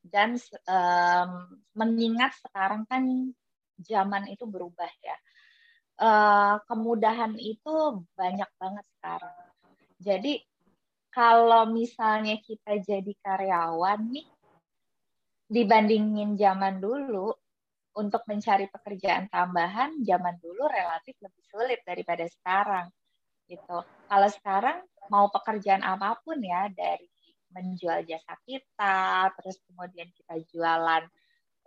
Dan 0.03 0.35
um, 0.67 1.31
mengingat 1.79 2.35
sekarang 2.43 2.83
kan 2.91 3.31
zaman 3.79 4.27
itu 4.27 4.43
berubah 4.51 4.91
ya. 4.99 5.17
Uh, 6.03 6.57
kemudahan 6.67 7.39
itu 7.39 8.03
banyak 8.19 8.51
banget 8.59 8.85
sekarang. 8.99 9.39
Jadi 10.03 10.43
kalau 11.15 11.71
misalnya 11.71 12.43
kita 12.43 12.83
jadi 12.83 13.13
karyawan 13.23 14.01
nih, 14.11 14.27
dibandingin 15.47 16.35
zaman 16.35 16.83
dulu, 16.83 17.31
untuk 17.93 18.25
mencari 18.25 18.69
pekerjaan 18.73 19.29
tambahan, 19.29 20.01
zaman 20.01 20.41
dulu 20.41 20.65
relatif 20.65 21.17
lebih 21.21 21.45
sulit 21.45 21.81
daripada 21.85 22.25
sekarang. 22.25 22.89
Gitu. 23.45 23.79
Kalau 23.85 24.29
sekarang 24.33 24.81
mau 25.13 25.29
pekerjaan 25.29 25.85
apa 25.85 26.17
pun 26.25 26.41
ya 26.41 26.73
dari 26.73 27.05
menjual 27.53 28.09
jasa 28.09 28.33
kita, 28.49 29.29
terus 29.37 29.61
kemudian 29.69 30.09
kita 30.17 30.41
jualan 30.49 31.05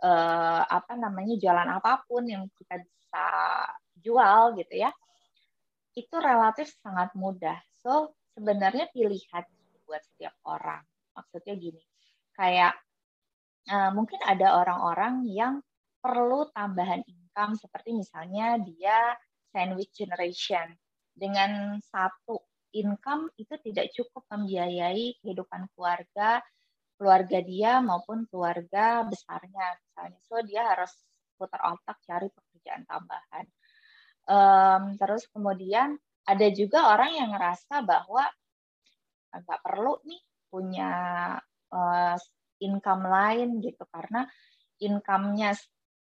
eh, 0.01 0.61
apa 0.65 0.93
namanya 0.97 1.37
jualan 1.37 1.69
apa 1.69 2.01
pun 2.09 2.25
yang 2.25 2.49
kita 2.57 2.81
bisa 2.81 3.25
jual 4.01 4.57
gitu 4.57 4.73
ya, 4.81 4.89
itu 5.93 6.15
relatif 6.17 6.73
sangat 6.81 7.13
mudah. 7.13 7.61
So 7.85 8.17
sebenarnya 8.33 8.89
pilihan 8.89 9.45
buat 9.85 10.01
setiap 10.01 10.33
orang. 10.49 10.81
Maksudnya 11.13 11.53
gini, 11.53 11.81
kayak 12.33 12.73
eh, 13.69 13.91
mungkin 13.93 14.19
ada 14.25 14.57
orang-orang 14.57 15.21
yang 15.29 15.61
perlu 16.05 16.53
tambahan 16.53 17.01
income 17.09 17.57
seperti 17.57 17.97
misalnya 17.97 18.61
dia 18.61 19.17
sandwich 19.49 19.89
generation. 19.97 20.69
Dengan 21.09 21.81
satu 21.81 22.45
income 22.77 23.33
itu 23.41 23.57
tidak 23.65 23.89
cukup 23.97 24.29
membiayai 24.29 25.17
kehidupan 25.25 25.65
keluarga 25.73 26.45
keluarga 26.95 27.41
dia 27.41 27.81
maupun 27.81 28.29
keluarga 28.29 29.01
besarnya. 29.09 29.81
Misalnya 29.81 30.19
so 30.21 30.37
dia 30.45 30.61
harus 30.69 30.93
putar 31.33 31.73
otak 31.73 31.97
cari 32.05 32.29
pekerjaan 32.29 32.85
tambahan. 32.85 33.45
Um, 34.25 34.83
terus 35.01 35.25
kemudian 35.33 35.97
ada 36.25 36.47
juga 36.53 36.93
orang 36.93 37.11
yang 37.17 37.29
ngerasa 37.33 37.81
bahwa 37.81 38.29
nggak 39.33 39.61
perlu 39.65 39.97
nih 40.05 40.21
punya 40.53 40.91
uh, 41.73 42.17
income 42.61 43.05
lain 43.09 43.59
gitu. 43.65 43.83
Karena 43.89 44.23
income-nya 44.79 45.55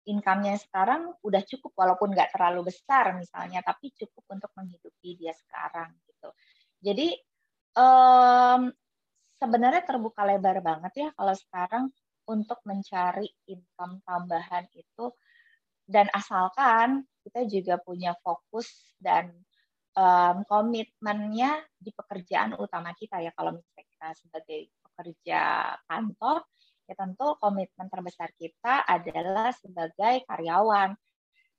income-nya 0.07 0.55
sekarang 0.57 1.11
udah 1.19 1.43
cukup 1.43 1.75
walaupun 1.75 2.15
nggak 2.15 2.31
terlalu 2.31 2.71
besar 2.71 3.11
misalnya 3.19 3.59
tapi 3.59 3.91
cukup 3.91 4.23
untuk 4.31 4.51
menghidupi 4.55 5.19
dia 5.19 5.35
sekarang 5.35 5.91
gitu. 6.07 6.29
Jadi 6.79 7.11
um, 7.75 8.71
sebenarnya 9.37 9.83
terbuka 9.83 10.23
lebar 10.23 10.63
banget 10.63 10.93
ya 10.95 11.09
kalau 11.13 11.35
sekarang 11.35 11.91
untuk 12.27 12.59
mencari 12.67 13.27
income 13.47 14.03
tambahan 14.03 14.67
itu. 14.75 15.11
Dan 15.87 16.11
asalkan 16.11 17.07
kita 17.23 17.47
juga 17.47 17.79
punya 17.79 18.11
fokus 18.19 18.91
dan 18.99 19.31
um, 19.95 20.43
komitmennya 20.43 21.63
di 21.79 21.95
pekerjaan 21.95 22.59
utama 22.59 22.91
kita 22.91 23.23
ya. 23.23 23.31
Kalau 23.31 23.55
misalnya 23.55 23.85
kita 23.87 24.07
sebagai 24.19 24.59
pekerja 24.83 25.41
kantor 25.87 26.43
ya 26.87 26.95
tentu 26.95 27.35
komitmen 27.37 27.91
terbesar 27.91 28.31
kita 28.39 28.87
adalah 28.87 29.51
sebagai 29.51 30.23
karyawan. 30.23 30.95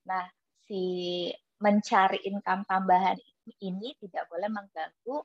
Nah, 0.09 0.25
si 0.65 1.29
mencari 1.61 2.25
income 2.25 2.65
tambahan 2.65 3.19
ini 3.61 3.93
tidak 4.01 4.25
boleh 4.31 4.49
mengganggu 4.49 5.17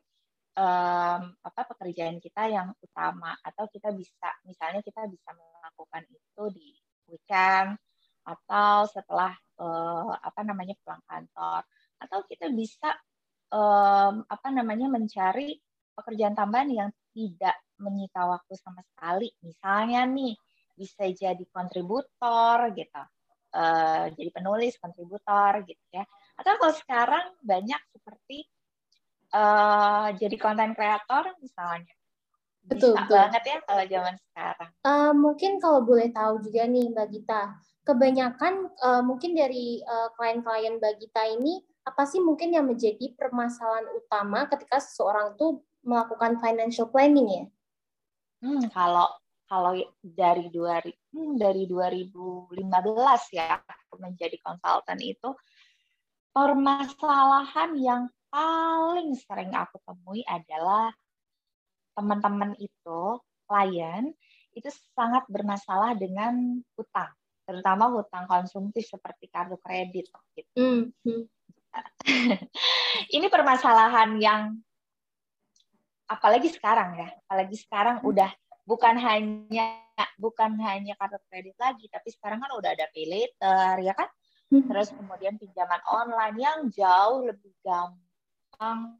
um, 0.58 1.22
apa 1.30 1.60
pekerjaan 1.72 2.18
kita 2.18 2.50
yang 2.50 2.74
utama 2.78 3.32
atau 3.40 3.70
kita 3.70 3.94
bisa 3.94 4.34
misalnya 4.44 4.82
kita 4.82 5.06
bisa 5.06 5.30
melakukan 5.32 6.04
itu 6.10 6.44
di 6.52 6.68
weekend 7.08 7.78
atau 8.24 8.88
setelah 8.88 9.36
uh, 9.60 10.16
apa 10.16 10.40
namanya 10.42 10.74
pulang 10.80 11.04
kantor 11.04 11.62
atau 12.00 12.18
kita 12.24 12.48
bisa 12.50 12.90
um, 13.52 14.24
apa 14.24 14.48
namanya 14.50 14.88
mencari 14.88 15.54
pekerjaan 15.94 16.34
tambahan 16.34 16.70
yang 16.72 16.90
tidak 17.14 17.54
menyita 17.78 18.26
waktu 18.26 18.54
sama 18.58 18.80
sekali. 18.84 19.30
Misalnya 19.42 20.06
nih, 20.06 20.34
bisa 20.74 21.06
jadi 21.06 21.44
kontributor 21.54 22.74
gitu, 22.74 23.02
uh, 23.54 24.04
jadi 24.10 24.30
penulis, 24.34 24.74
kontributor 24.82 25.62
gitu 25.62 25.84
ya. 25.94 26.02
Atau 26.34 26.58
kalau 26.58 26.74
sekarang 26.74 27.24
banyak 27.40 27.80
seperti 27.94 28.46
uh, 29.30 30.10
jadi 30.18 30.36
konten 30.38 30.74
kreator 30.74 31.30
misalnya. 31.38 31.94
Betul, 32.64 32.96
bisa 32.96 33.04
betul. 33.06 33.16
banget 33.20 33.42
ya 33.44 33.58
kalau 33.68 33.84
zaman 33.84 34.14
sekarang. 34.30 34.70
Uh, 34.82 35.12
mungkin 35.12 35.52
kalau 35.60 35.80
boleh 35.84 36.08
tahu 36.10 36.40
juga 36.40 36.64
nih 36.64 36.90
Mbak 36.90 37.08
Gita, 37.12 37.42
kebanyakan 37.84 38.54
uh, 38.80 39.02
mungkin 39.04 39.36
dari 39.36 39.84
klien-klien 40.16 40.74
uh, 40.74 40.78
Mbak 40.80 40.94
Gita 40.98 41.22
ini 41.28 41.60
apa 41.84 42.08
sih 42.08 42.18
mungkin 42.24 42.56
yang 42.56 42.64
menjadi 42.64 43.12
permasalahan 43.12 43.84
utama 43.92 44.48
ketika 44.48 44.80
seseorang 44.80 45.36
tuh 45.36 45.60
melakukan 45.84 46.40
financial 46.40 46.88
planning 46.88 47.28
ya? 47.28 47.44
Hmm, 48.44 48.68
kalau 48.68 49.08
kalau 49.48 49.72
dari 50.04 50.52
2000 50.52 50.92
hmm, 51.16 51.32
dari 51.40 51.64
2015 51.64 52.60
ya 53.32 53.56
aku 53.56 53.96
menjadi 53.96 54.36
konsultan 54.44 55.00
itu 55.00 55.32
permasalahan 56.28 57.72
yang 57.80 58.02
paling 58.28 59.16
sering 59.16 59.56
aku 59.56 59.80
temui 59.80 60.20
adalah 60.28 60.92
teman-teman 61.96 62.52
itu 62.60 63.00
klien 63.48 64.12
itu 64.52 64.68
sangat 64.92 65.24
bermasalah 65.32 65.96
dengan 65.96 66.60
hutang 66.76 67.16
terutama 67.48 67.88
hutang 67.88 68.28
konsumtif 68.28 68.84
seperti 68.88 69.28
kartu 69.32 69.56
kredit 69.60 70.08
gitu. 70.36 70.52
Mm 70.56 70.92
-hmm. 71.00 71.22
Ini 73.16 73.26
permasalahan 73.32 74.16
yang 74.20 74.60
apalagi 76.14 76.48
sekarang 76.54 76.96
ya, 76.98 77.08
apalagi 77.26 77.56
sekarang 77.58 78.00
hmm. 78.00 78.10
udah 78.10 78.30
bukan 78.64 78.94
hanya 78.96 79.82
bukan 80.16 80.56
hanya 80.62 80.94
kartu 80.96 81.18
kredit 81.28 81.56
lagi, 81.58 81.90
tapi 81.90 82.08
sekarang 82.14 82.38
kan 82.40 82.50
udah 82.54 82.70
ada 82.72 82.86
pay 82.94 83.06
later 83.06 83.82
ya 83.82 83.92
kan, 83.92 84.08
hmm. 84.54 84.66
terus 84.70 84.94
kemudian 84.94 85.34
pinjaman 85.36 85.82
online 85.90 86.36
yang 86.38 86.58
jauh 86.70 87.26
lebih 87.26 87.52
gampang. 87.62 88.98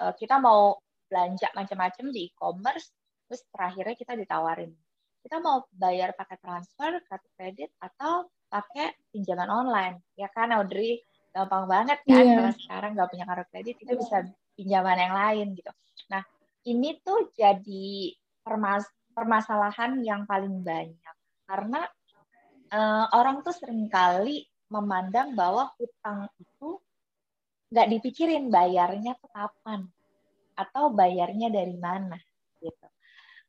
Eh, 0.00 0.14
kita 0.16 0.40
mau 0.40 0.80
belanja 1.06 1.52
macam-macam 1.52 2.04
di 2.12 2.32
e-commerce, 2.32 2.92
terus 3.28 3.44
terakhirnya 3.52 3.94
kita 3.94 4.16
ditawarin 4.16 4.72
kita 5.20 5.36
mau 5.38 5.68
bayar 5.76 6.16
pakai 6.16 6.40
transfer 6.40 6.96
kartu 7.04 7.28
kredit 7.36 7.70
atau 7.80 8.28
pakai 8.48 8.96
pinjaman 9.12 9.46
online 9.46 9.96
ya 10.16 10.26
kan 10.32 10.50
Audrey 10.50 11.04
gampang 11.30 11.70
banget 11.70 12.02
kan 12.08 12.24
yeah. 12.24 12.36
kalau 12.40 12.52
sekarang 12.56 12.90
nggak 12.96 13.10
punya 13.12 13.24
kartu 13.28 13.46
kredit 13.52 13.74
kita 13.78 13.92
bisa 13.94 14.16
pinjaman 14.60 14.98
yang 15.00 15.14
lain 15.16 15.46
gitu 15.56 15.72
Nah, 16.10 16.22
ini 16.66 16.98
tuh 17.00 17.30
jadi 17.32 18.12
permas 18.42 18.84
permasalahan 19.14 20.02
yang 20.02 20.26
paling 20.26 20.62
banyak 20.62 21.16
karena 21.46 21.82
uh, 22.70 23.06
orang 23.14 23.42
tuh 23.46 23.54
sering 23.54 23.86
kali 23.90 24.46
memandang 24.70 25.34
bahwa 25.34 25.70
hutang 25.78 26.30
itu 26.38 26.78
nggak 27.70 27.88
dipikirin 27.90 28.50
bayarnya 28.50 29.18
kapan 29.30 29.86
atau 30.54 30.94
bayarnya 30.94 31.50
dari 31.50 31.74
mana 31.78 32.18
gitu. 32.62 32.86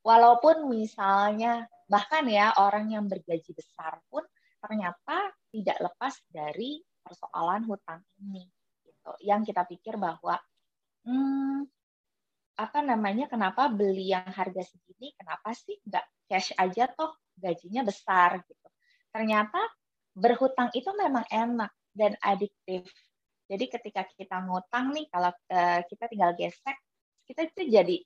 Walaupun 0.02 0.70
misalnya 0.70 1.70
bahkan 1.86 2.26
ya 2.26 2.58
orang 2.58 2.90
yang 2.90 3.06
bergaji 3.06 3.54
besar 3.54 4.02
pun 4.10 4.26
ternyata 4.62 5.30
tidak 5.54 5.78
lepas 5.78 6.14
dari 6.30 6.82
persoalan 7.02 7.66
hutang 7.70 8.02
ini 8.22 8.46
gitu. 8.86 9.12
Yang 9.22 9.54
kita 9.54 9.66
pikir 9.70 9.98
bahwa 10.02 10.42
hmm, 11.06 11.66
apa 12.60 12.80
namanya? 12.86 13.26
Kenapa 13.26 13.72
beli 13.72 14.14
yang 14.14 14.28
harga 14.30 14.62
segini? 14.62 15.14
Kenapa 15.18 15.56
sih 15.58 15.78
nggak 15.82 16.06
cash 16.30 16.54
aja 16.58 16.90
toh? 16.94 17.16
Gajinya 17.38 17.82
besar 17.82 18.44
gitu. 18.46 18.68
Ternyata 19.10 19.60
berhutang 20.14 20.70
itu 20.76 20.92
memang 20.94 21.26
enak 21.32 21.72
dan 21.96 22.14
adiktif. 22.22 22.86
Jadi 23.50 23.66
ketika 23.68 24.08
kita 24.16 24.40
ngutang 24.48 24.96
nih 24.96 25.08
kalau 25.12 25.32
uh, 25.32 25.80
kita 25.88 26.08
tinggal 26.08 26.32
gesek 26.40 26.78
kita 27.28 27.48
itu 27.48 27.62
jadi 27.72 27.98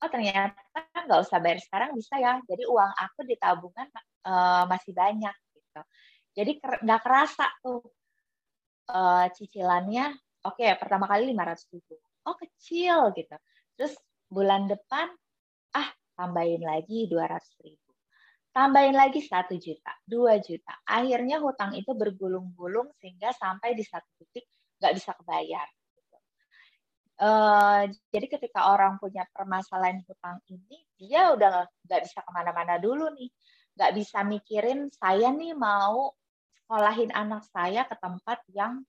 oh 0.00 0.08
ternyata 0.08 0.56
nggak 1.04 1.20
usah 1.20 1.38
bayar 1.40 1.60
sekarang 1.60 1.90
bisa 1.96 2.16
ya. 2.18 2.40
Jadi 2.44 2.64
uang 2.66 2.92
aku 2.96 3.24
di 3.24 3.36
tabungan 3.36 3.88
uh, 4.26 4.64
masih 4.68 4.92
banyak 4.92 5.34
gitu. 5.54 5.82
Jadi 6.36 6.52
nggak 6.84 7.00
kerasa 7.04 7.46
tuh 7.62 7.80
uh, 8.90 9.26
cicilannya 9.32 10.12
oke 10.44 10.60
okay, 10.60 10.74
pertama 10.76 11.06
kali 11.06 11.30
500 11.30 11.72
ribu 11.76 11.94
oh 12.30 12.38
kecil 12.38 13.10
gitu 13.18 13.34
Terus 13.80 13.96
bulan 14.28 14.68
depan, 14.68 15.08
ah 15.72 15.88
tambahin 16.12 16.60
lagi 16.60 17.08
200 17.08 17.64
ribu. 17.64 17.90
Tambahin 18.52 18.92
lagi 18.92 19.24
1 19.24 19.56
juta, 19.56 19.96
2 20.04 20.36
juta. 20.44 20.76
Akhirnya 20.84 21.40
hutang 21.40 21.72
itu 21.72 21.96
bergulung-gulung 21.96 22.92
sehingga 23.00 23.32
sampai 23.32 23.72
di 23.72 23.80
satu 23.80 24.04
titik 24.20 24.44
nggak 24.76 24.92
bisa 25.00 25.16
kebayar. 25.16 25.64
Uh, 27.20 27.88
jadi 28.12 28.36
ketika 28.36 28.68
orang 28.68 29.00
punya 29.00 29.24
permasalahan 29.32 30.04
hutang 30.04 30.44
ini, 30.52 30.84
dia 31.00 31.32
udah 31.32 31.64
nggak 31.88 32.00
bisa 32.04 32.20
ke 32.20 32.30
mana-mana 32.36 32.76
dulu 32.76 33.08
nih. 33.16 33.32
Nggak 33.80 33.92
bisa 33.96 34.28
mikirin, 34.28 34.92
saya 34.92 35.32
nih 35.32 35.56
mau 35.56 36.12
sekolahin 36.52 37.16
anak 37.16 37.48
saya 37.48 37.88
ke 37.88 37.96
tempat 37.96 38.44
yang 38.52 38.84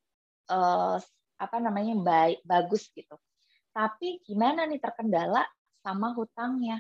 uh, 0.52 1.00
apa 1.40 1.58
namanya 1.64 1.96
baik 1.96 2.44
bagus 2.44 2.92
gitu 2.92 3.16
tapi 3.72 4.20
gimana 4.24 4.68
nih 4.68 4.80
terkendala 4.80 5.44
sama 5.82 6.12
hutangnya? 6.16 6.80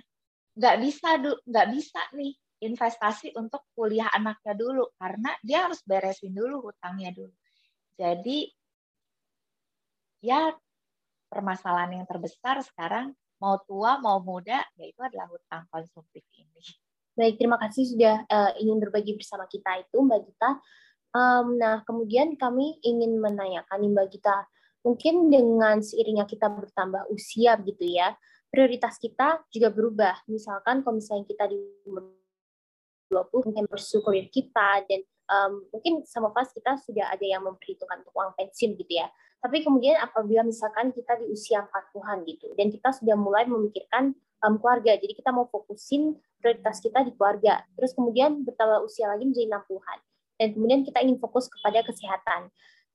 Nggak 0.55 0.75
bisa 0.83 1.09
nggak 1.47 1.67
bisa 1.71 2.01
nih 2.15 2.35
investasi 2.61 3.33
untuk 3.33 3.65
kuliah 3.73 4.07
anaknya 4.13 4.53
dulu 4.53 4.85
karena 5.01 5.33
dia 5.41 5.65
harus 5.65 5.81
beresin 5.81 6.31
dulu 6.31 6.69
hutangnya 6.69 7.09
dulu. 7.09 7.33
Jadi 7.97 8.45
ya 10.21 10.53
permasalahan 11.31 12.01
yang 12.01 12.05
terbesar 12.05 12.61
sekarang 12.61 13.17
mau 13.41 13.57
tua 13.65 13.97
mau 13.97 14.21
muda 14.21 14.61
yaitu 14.77 15.01
adalah 15.01 15.25
hutang 15.33 15.65
konsumtif 15.73 16.21
ini. 16.37 16.61
Baik 17.17 17.41
terima 17.41 17.57
kasih 17.57 17.89
sudah 17.89 18.23
uh, 18.29 18.51
ingin 18.61 18.77
berbagi 18.77 19.17
bersama 19.17 19.49
kita 19.49 19.81
itu 19.81 19.97
mbak 19.97 20.21
Gita. 20.29 20.51
Um, 21.11 21.57
nah 21.57 21.81
kemudian 21.83 22.37
kami 22.37 22.77
ingin 22.85 23.17
menanyakan 23.17 23.89
mbak 23.91 24.13
Gita 24.13 24.45
mungkin 24.81 25.29
dengan 25.29 25.79
seiringnya 25.81 26.25
kita 26.25 26.49
bertambah 26.49 27.09
usia 27.13 27.57
gitu 27.61 27.85
ya, 27.85 28.17
prioritas 28.51 28.97
kita 28.99 29.41
juga 29.49 29.71
berubah. 29.71 30.25
Misalkan 30.27 30.83
kalau 30.83 30.99
misalnya 30.99 31.25
kita 31.25 31.47
di 31.47 31.57
umur 31.87 32.11
20 33.11 33.47
mungkin 33.51 33.65
bersyukur 33.67 34.15
kita 34.31 34.83
dan 34.87 35.01
um, 35.27 35.67
mungkin 35.71 36.07
sama 36.07 36.31
pas 36.31 36.47
kita 36.51 36.79
sudah 36.79 37.11
ada 37.11 37.23
yang 37.23 37.43
memperhitungkan 37.43 38.03
uang 38.11 38.35
pensiun 38.35 38.79
gitu 38.79 38.93
ya. 38.99 39.07
Tapi 39.41 39.65
kemudian 39.65 39.97
apabila 39.97 40.45
misalkan 40.45 40.93
kita 40.93 41.17
di 41.17 41.25
usia 41.33 41.65
40-an 41.65 42.21
gitu 42.29 42.53
dan 42.53 42.69
kita 42.69 42.93
sudah 42.93 43.17
mulai 43.17 43.49
memikirkan 43.49 44.13
um, 44.45 44.61
keluarga, 44.61 44.93
jadi 45.01 45.17
kita 45.17 45.33
mau 45.33 45.49
fokusin 45.49 46.13
prioritas 46.37 46.77
kita 46.77 47.01
di 47.01 47.11
keluarga. 47.17 47.65
Terus 47.73 47.91
kemudian 47.97 48.45
bertambah 48.45 48.85
usia 48.85 49.09
lagi 49.09 49.25
menjadi 49.25 49.49
60-an. 49.49 49.99
Dan 50.37 50.47
kemudian 50.57 50.81
kita 50.81 50.97
ingin 51.05 51.17
fokus 51.21 51.45
kepada 51.49 51.85
kesehatan. 51.85 52.49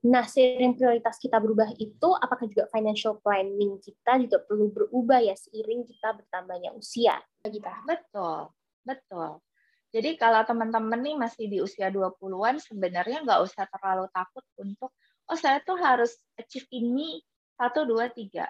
Nah, 0.07 0.23
seiring 0.23 0.79
prioritas 0.79 1.19
kita 1.19 1.43
berubah 1.43 1.67
itu, 1.83 2.09
apakah 2.15 2.47
juga 2.47 2.71
financial 2.71 3.19
planning 3.19 3.83
kita 3.83 4.23
juga 4.23 4.39
perlu 4.47 4.71
berubah 4.71 5.19
ya 5.19 5.35
seiring 5.35 5.83
kita 5.83 6.15
bertambahnya 6.15 6.71
usia? 6.79 7.19
Kita. 7.43 7.83
Betul, 7.83 8.55
betul. 8.87 9.43
Jadi 9.91 10.15
kalau 10.15 10.47
teman-teman 10.47 11.03
nih 11.03 11.17
masih 11.19 11.51
di 11.51 11.59
usia 11.59 11.91
20-an, 11.91 12.63
sebenarnya 12.63 13.27
nggak 13.27 13.41
usah 13.51 13.67
terlalu 13.67 14.07
takut 14.15 14.47
untuk, 14.63 14.95
oh 15.27 15.39
saya 15.39 15.59
tuh 15.67 15.75
harus 15.75 16.15
achieve 16.39 16.71
ini, 16.71 17.19
satu, 17.59 17.83
dua, 17.83 18.07
tiga. 18.13 18.47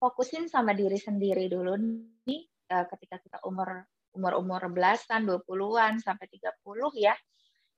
Fokusin 0.00 0.48
sama 0.48 0.72
diri 0.72 0.96
sendiri 0.96 1.50
dulu 1.52 1.76
nih, 2.24 2.40
eh, 2.72 2.84
ketika 2.88 3.20
kita 3.20 3.38
umur 3.44 3.84
umur-umur 4.16 4.72
belasan, 4.72 5.28
20-an, 5.28 6.00
sampai 6.00 6.24
30 6.32 6.88
ya, 6.96 7.12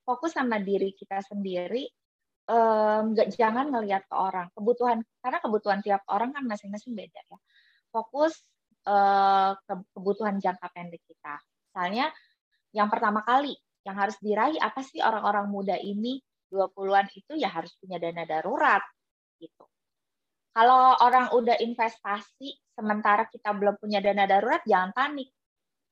fokus 0.07 0.39
sama 0.39 0.63
diri 0.63 0.95
kita 0.95 1.19
sendiri, 1.27 1.85
um, 2.49 3.13
jangan 3.17 3.69
ngelihat 3.69 4.07
ke 4.09 4.15
orang. 4.15 4.49
Kebutuhan, 4.55 5.03
karena 5.21 5.39
kebutuhan 5.43 5.81
tiap 5.85 6.03
orang 6.09 6.33
kan 6.33 6.45
masing-masing 6.47 6.97
beda 6.97 7.21
ya. 7.29 7.39
Fokus 7.91 8.39
uh, 8.87 9.59
ke 9.67 9.75
kebutuhan 9.93 10.39
jangka 10.39 10.71
pendek 10.73 11.03
kita. 11.05 11.37
Misalnya, 11.71 12.09
yang 12.71 12.89
pertama 12.89 13.21
kali, 13.27 13.53
yang 13.85 13.97
harus 13.97 14.17
diraih 14.21 14.61
apa 14.61 14.85
sih 14.85 15.01
orang-orang 15.01 15.49
muda 15.49 15.77
ini 15.77 16.21
20-an 16.53 17.07
itu 17.15 17.33
ya 17.39 17.49
harus 17.49 17.73
punya 17.79 17.97
dana 17.97 18.27
darurat 18.27 18.83
gitu. 19.39 19.65
Kalau 20.51 20.99
orang 20.99 21.31
udah 21.33 21.57
investasi 21.63 22.75
sementara 22.75 23.31
kita 23.31 23.55
belum 23.55 23.79
punya 23.79 24.03
dana 24.03 24.27
darurat 24.27 24.61
jangan 24.67 24.91
panik 24.91 25.31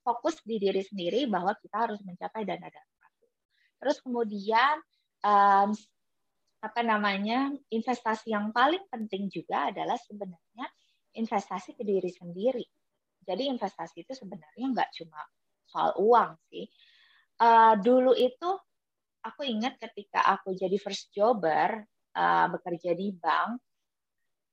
fokus 0.02 0.42
di 0.42 0.58
diri 0.58 0.82
sendiri 0.82 1.30
bahwa 1.30 1.54
kita 1.56 1.88
harus 1.88 2.00
mencapai 2.02 2.42
dana 2.42 2.66
darurat. 2.66 3.12
Terus 3.78 3.96
kemudian 4.02 4.76
um, 5.22 5.70
apa 6.58 6.80
namanya 6.82 7.54
investasi 7.70 8.34
yang 8.34 8.50
paling 8.50 8.82
penting 8.90 9.30
juga 9.30 9.70
adalah 9.70 9.94
sebenarnya 9.94 10.66
investasi 11.14 11.78
ke 11.78 11.86
diri 11.86 12.10
sendiri. 12.10 12.66
Jadi 13.22 13.46
investasi 13.50 14.02
itu 14.02 14.12
sebenarnya 14.14 14.66
nggak 14.74 14.90
cuma 14.98 15.20
soal 15.68 15.94
uang 16.00 16.34
sih. 16.50 16.66
Uh, 17.38 17.78
dulu 17.78 18.16
itu 18.18 18.50
aku 19.22 19.46
ingat 19.46 19.78
ketika 19.78 20.26
aku 20.26 20.56
jadi 20.58 20.74
first 20.80 21.14
jobber 21.14 21.86
uh, 22.18 22.46
bekerja 22.50 22.98
di 22.98 23.14
bank, 23.14 23.62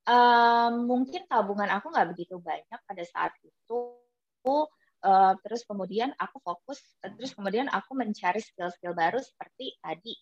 uh, 0.06 0.70
mungkin 0.70 1.26
tabungan 1.26 1.70
aku 1.74 1.90
nggak 1.90 2.08
begitu 2.14 2.38
banyak 2.38 2.80
pada 2.86 3.04
saat 3.06 3.34
itu 3.42 3.96
uh, 5.02 5.34
terus 5.42 5.66
kemudian 5.66 6.14
aku 6.18 6.38
fokus 6.38 6.78
terus 7.02 7.34
kemudian 7.34 7.66
aku 7.66 7.98
mencari 7.98 8.38
skill-skill 8.38 8.94
baru 8.94 9.18
seperti 9.18 9.74
tadi 9.82 10.14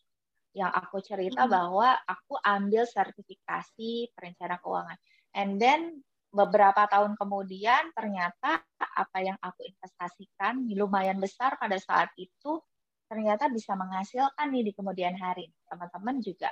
yang 0.55 0.71
aku 0.71 1.03
cerita 1.03 1.45
hmm. 1.45 1.51
bahwa 1.51 1.99
aku 2.07 2.39
ambil 2.39 2.87
sertifikasi 2.87 4.15
perencana 4.15 4.63
keuangan. 4.63 4.99
And 5.35 5.59
then 5.59 6.01
beberapa 6.31 6.87
tahun 6.87 7.19
kemudian 7.19 7.91
ternyata 7.95 8.63
apa 8.79 9.19
yang 9.19 9.39
aku 9.43 9.67
investasikan 9.67 10.67
lumayan 10.71 11.19
besar 11.19 11.59
pada 11.59 11.79
saat 11.79 12.11
itu 12.19 12.63
ternyata 13.11 13.51
bisa 13.51 13.75
menghasilkan 13.75 14.51
nih 14.51 14.71
di 14.71 14.73
kemudian 14.75 15.19
hari. 15.19 15.51
Teman-teman 15.67 16.23
juga 16.23 16.51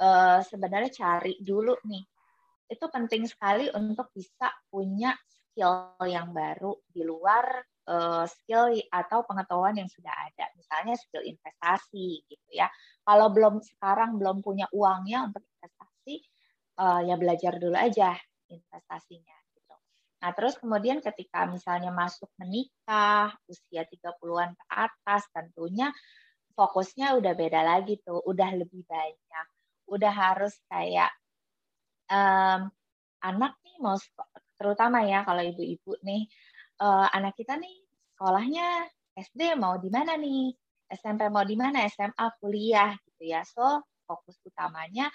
uh, 0.00 0.40
sebenarnya 0.40 0.90
cari 0.92 1.36
dulu 1.40 1.76
nih. 1.84 2.04
Itu 2.64 2.88
penting 2.88 3.28
sekali 3.28 3.68
untuk 3.76 4.08
bisa 4.16 4.48
punya 4.72 5.12
skill 5.28 6.00
yang 6.08 6.32
baru 6.32 6.80
di 6.88 7.04
luar 7.04 7.60
uh, 7.88 8.24
skill 8.28 8.72
atau 8.88 9.24
pengetahuan 9.24 9.76
yang 9.76 9.88
sudah 9.88 10.12
ada. 10.12 10.48
Misalnya 10.56 10.94
skill 10.96 11.24
investasi 11.24 12.24
gitu 12.28 12.48
ya. 12.52 12.68
Kalau 13.04 13.30
belum 13.32 13.60
sekarang 13.60 14.16
belum 14.16 14.40
punya 14.40 14.68
uangnya 14.72 15.28
untuk 15.28 15.44
investasi, 15.44 16.24
uh, 16.80 17.00
ya 17.04 17.14
belajar 17.20 17.56
dulu 17.60 17.76
aja 17.76 18.16
investasinya 18.48 19.36
gitu. 19.56 19.74
Nah, 20.24 20.30
terus 20.32 20.54
kemudian 20.56 21.04
ketika 21.04 21.44
misalnya 21.48 21.92
masuk 21.92 22.28
menikah, 22.40 23.32
usia 23.48 23.84
30-an 23.84 24.56
ke 24.56 24.64
atas 24.72 25.28
tentunya 25.32 25.92
fokusnya 26.54 27.18
udah 27.18 27.32
beda 27.34 27.60
lagi 27.66 27.98
tuh, 28.00 28.22
udah 28.24 28.50
lebih 28.54 28.86
banyak. 28.86 29.46
Udah 29.84 30.12
harus 30.12 30.56
kayak 30.70 31.12
um, 32.08 32.70
anak 33.24 33.52
nih 33.64 33.76
mau 33.80 33.96
terutama 34.54 35.02
ya 35.02 35.26
kalau 35.26 35.42
ibu-ibu 35.42 35.98
nih 36.04 36.28
uh, 36.80 37.08
anak 37.12 37.34
kita 37.38 37.58
nih 37.58 37.76
sekolahnya 38.14 38.88
SD 39.14 39.54
mau 39.58 39.78
di 39.78 39.90
mana 39.90 40.18
nih? 40.18 40.50
SMP 40.90 41.26
mau 41.30 41.46
di 41.46 41.54
mana? 41.54 41.86
SMA 41.86 42.26
kuliah 42.38 42.94
gitu 43.06 43.22
ya. 43.30 43.42
So 43.46 43.82
fokus 44.04 44.38
utamanya 44.44 45.08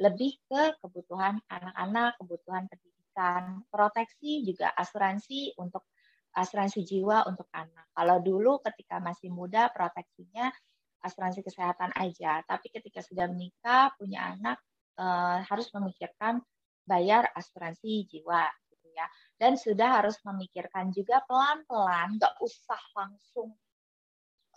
lebih 0.00 0.38
ke 0.48 0.80
kebutuhan 0.80 1.42
anak-anak 1.50 2.16
kebutuhan 2.22 2.64
pendidikan 2.70 3.60
proteksi 3.68 4.46
juga 4.46 4.72
asuransi 4.72 5.58
untuk 5.60 5.84
asuransi 6.34 6.86
jiwa 6.86 7.26
untuk 7.26 7.50
anak. 7.50 7.90
Kalau 7.90 8.22
dulu 8.22 8.62
ketika 8.62 9.02
masih 9.02 9.34
muda 9.34 9.68
proteksinya 9.74 10.48
asuransi 11.02 11.42
kesehatan 11.42 11.90
aja. 11.96 12.44
Tapi 12.46 12.70
ketika 12.70 13.02
sudah 13.02 13.26
menikah 13.26 13.92
punya 13.98 14.36
anak 14.36 14.60
uh, 15.00 15.42
harus 15.42 15.68
memikirkan 15.74 16.38
bayar 16.86 17.28
asuransi 17.34 18.06
jiwa 18.08 18.46
ya. 19.00 19.08
Dan 19.40 19.56
sudah 19.56 20.04
harus 20.04 20.20
memikirkan 20.20 20.92
juga 20.92 21.24
pelan-pelan 21.24 22.20
nggak 22.20 22.36
usah 22.44 22.82
langsung 22.92 23.56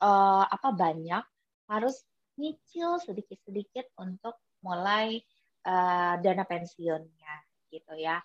uh, 0.03 0.43
apa 0.43 0.69
banyak 0.75 1.23
harus 1.71 2.03
nyicil 2.35 2.99
sedikit-sedikit 2.99 3.93
untuk 4.03 4.35
mulai 4.65 5.21
uh, 5.63 6.19
dana 6.19 6.43
pensiunnya 6.43 7.35
gitu 7.71 7.93
ya. 7.95 8.19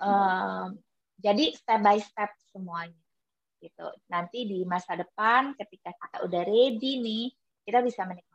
Uh, 0.00 0.72
jadi 1.20 1.54
step 1.54 1.80
by 1.84 2.00
step 2.00 2.32
semuanya 2.50 3.04
gitu. 3.60 3.86
Nanti 4.12 4.44
di 4.44 4.64
masa 4.68 4.96
depan 4.96 5.56
ketika 5.56 5.92
kita 5.94 6.16
udah 6.26 6.42
ready 6.44 7.00
nih 7.00 7.26
kita 7.64 7.80
bisa 7.80 8.04
menikmati 8.04 8.33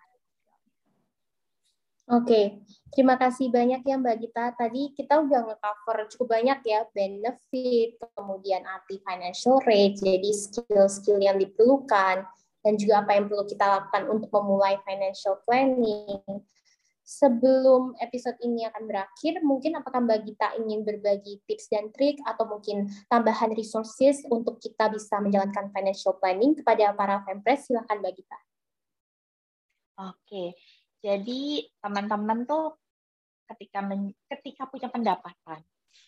Oke, 2.09 2.57
terima 2.89 3.21
kasih 3.21 3.53
banyak 3.53 3.85
ya 3.85 3.95
Mbak 4.01 4.17
Gita. 4.17 4.49
Tadi 4.57 4.97
kita 4.97 5.21
udah 5.21 5.45
nge-cover 5.45 6.09
cukup 6.09 6.41
banyak 6.41 6.57
ya 6.65 6.81
benefit, 6.89 8.01
kemudian 8.17 8.65
arti 8.65 8.97
financial 9.05 9.61
rate, 9.61 10.01
jadi 10.01 10.31
skill-skill 10.33 11.21
yang 11.21 11.37
diperlukan, 11.37 12.25
dan 12.65 12.73
juga 12.81 13.05
apa 13.05 13.13
yang 13.13 13.29
perlu 13.29 13.45
kita 13.45 13.61
lakukan 13.61 14.09
untuk 14.09 14.33
memulai 14.41 14.81
financial 14.89 15.37
planning. 15.45 16.17
Sebelum 17.05 17.93
episode 18.01 18.41
ini 18.41 18.65
akan 18.65 18.89
berakhir, 18.89 19.45
mungkin 19.45 19.77
apakah 19.77 20.01
Mbak 20.01 20.19
Gita 20.25 20.57
ingin 20.57 20.81
berbagi 20.81 21.45
tips 21.45 21.69
dan 21.69 21.93
trik 21.93 22.17
atau 22.25 22.49
mungkin 22.49 22.89
tambahan 23.05 23.53
resources 23.53 24.25
untuk 24.33 24.57
kita 24.57 24.89
bisa 24.89 25.21
menjalankan 25.21 25.69
financial 25.69 26.17
planning 26.17 26.57
kepada 26.57 26.89
para 26.97 27.21
Fempres? 27.21 27.69
Silahkan 27.69 28.01
Mbak 28.01 28.13
Gita. 28.17 28.37
Oke, 29.99 30.55
jadi 30.99 31.63
teman-teman 31.79 32.43
tuh 32.43 32.75
ketika 33.55 33.79
men, 33.79 34.11
ketika 34.27 34.67
punya 34.67 34.91
pendapatan, 34.91 35.63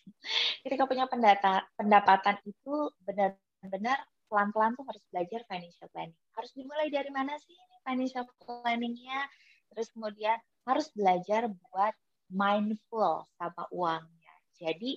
ketika 0.64 0.84
punya 0.84 1.08
pendata, 1.08 1.64
pendapatan 1.74 2.36
itu 2.44 2.92
benar-benar 3.02 3.98
pelan-pelan 4.28 4.72
tuh 4.76 4.84
harus 4.88 5.02
belajar 5.12 5.40
financial 5.48 5.88
planning. 5.92 6.16
Harus 6.32 6.52
dimulai 6.56 6.88
dari 6.88 7.10
mana 7.12 7.36
sih 7.40 7.52
ini 7.52 7.76
financial 7.84 8.24
planningnya? 8.40 9.28
Terus 9.72 9.88
kemudian 9.92 10.36
harus 10.68 10.88
belajar 10.92 11.48
buat 11.48 11.94
mindful 12.32 13.28
sama 13.36 13.68
uangnya. 13.72 14.34
Jadi 14.56 14.96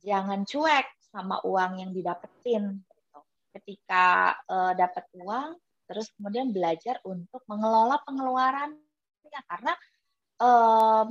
jangan 0.00 0.48
cuek 0.48 0.86
sama 1.12 1.44
uang 1.44 1.84
yang 1.84 1.90
didapetin. 1.92 2.80
Gitu. 2.80 3.20
Ketika 3.52 4.36
uh, 4.48 4.72
dapat 4.72 5.04
uang, 5.16 5.56
terus 5.88 6.08
kemudian 6.16 6.52
belajar 6.52 7.00
untuk 7.04 7.44
mengelola 7.48 8.00
pengeluaran 8.04 8.76
karena 9.44 9.72
um, 10.40 11.08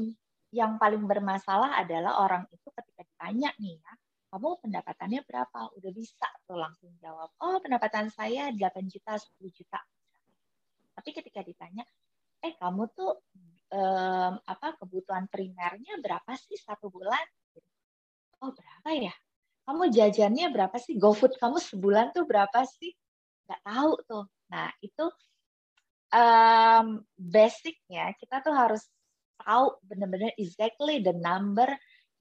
yang 0.50 0.80
paling 0.82 1.04
bermasalah 1.04 1.78
adalah 1.78 2.24
orang 2.24 2.44
itu 2.50 2.68
ketika 2.72 3.04
ditanya 3.04 3.52
nih 3.60 3.78
ya 3.78 3.94
kamu 4.28 4.60
pendapatannya 4.60 5.24
berapa? 5.24 5.72
Udah 5.80 5.92
bisa 5.96 6.28
tuh 6.44 6.60
langsung 6.60 6.92
jawab 7.00 7.32
oh 7.40 7.58
pendapatan 7.64 8.12
saya 8.12 8.52
8 8.52 8.84
juta 8.92 9.16
10 9.16 9.40
juta. 9.56 9.80
Tapi 10.94 11.10
ketika 11.16 11.40
ditanya 11.42 11.88
eh 12.44 12.54
kamu 12.60 12.92
tuh 12.92 13.18
um, 13.72 14.34
apa 14.44 14.76
kebutuhan 14.78 15.32
primernya 15.32 15.98
berapa 16.04 16.32
sih 16.36 16.60
satu 16.60 16.92
bulan? 16.92 17.24
Oh 18.44 18.52
berapa 18.52 18.90
ya? 18.94 19.16
Kamu 19.68 19.92
jajannya 19.92 20.52
berapa 20.52 20.76
sih? 20.80 21.00
GoFood 21.00 21.40
kamu 21.40 21.58
sebulan 21.64 22.12
tuh 22.12 22.28
berapa 22.28 22.68
sih? 22.68 22.92
Nggak 23.48 23.62
tahu 23.64 23.94
tuh. 24.06 24.26
Nah 24.52 24.70
itu 24.84 25.06
um, 26.14 27.04
basicnya 27.16 28.14
kita 28.18 28.40
tuh 28.44 28.56
harus 28.56 28.84
tahu 29.42 29.78
benar-benar 29.86 30.34
exactly 30.36 31.00
the 31.04 31.14
number 31.14 31.68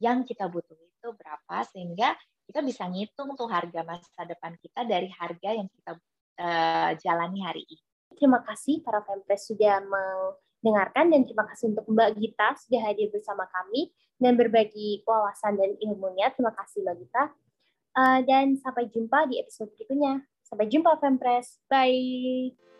yang 0.03 0.22
kita 0.27 0.46
butuh 0.51 0.77
itu 0.77 1.09
berapa 1.16 1.57
sehingga 1.70 2.12
kita 2.46 2.62
bisa 2.62 2.87
ngitung 2.87 3.35
tuh 3.35 3.51
harga 3.51 3.83
masa 3.83 4.22
depan 4.22 4.55
kita 4.62 4.87
dari 4.87 5.11
harga 5.11 5.51
yang 5.51 5.66
kita 5.66 5.99
uh, 6.38 6.90
jalani 7.03 7.42
hari 7.42 7.62
ini. 7.66 7.83
Terima 8.16 8.40
kasih 8.46 8.87
para 8.87 9.03
Fempres 9.03 9.51
sudah 9.51 9.83
dengarkan 10.62 11.11
dan 11.11 11.27
terima 11.27 11.44
kasih 11.51 11.75
untuk 11.75 11.85
Mbak 11.90 12.11
Gita 12.16 12.49
sudah 12.55 12.81
hadir 12.87 13.11
bersama 13.11 13.44
kami 13.51 13.90
dan 14.16 14.38
berbagi 14.38 15.03
wawasan 15.05 15.59
dan 15.59 15.75
ilmunya. 15.83 16.31
Terima 16.33 16.55
kasih 16.55 16.87
Mbak 16.87 16.96
Gita. 17.03 17.25
Uh, 17.96 18.20
dan 18.29 18.55
sampai 18.61 18.92
jumpa 18.92 19.27
di 19.27 19.40
episode 19.40 19.72
berikutnya. 19.75 20.22
Sampai 20.46 20.70
jumpa 20.70 21.01
Fempress. 21.03 21.59
Bye. 21.66 22.76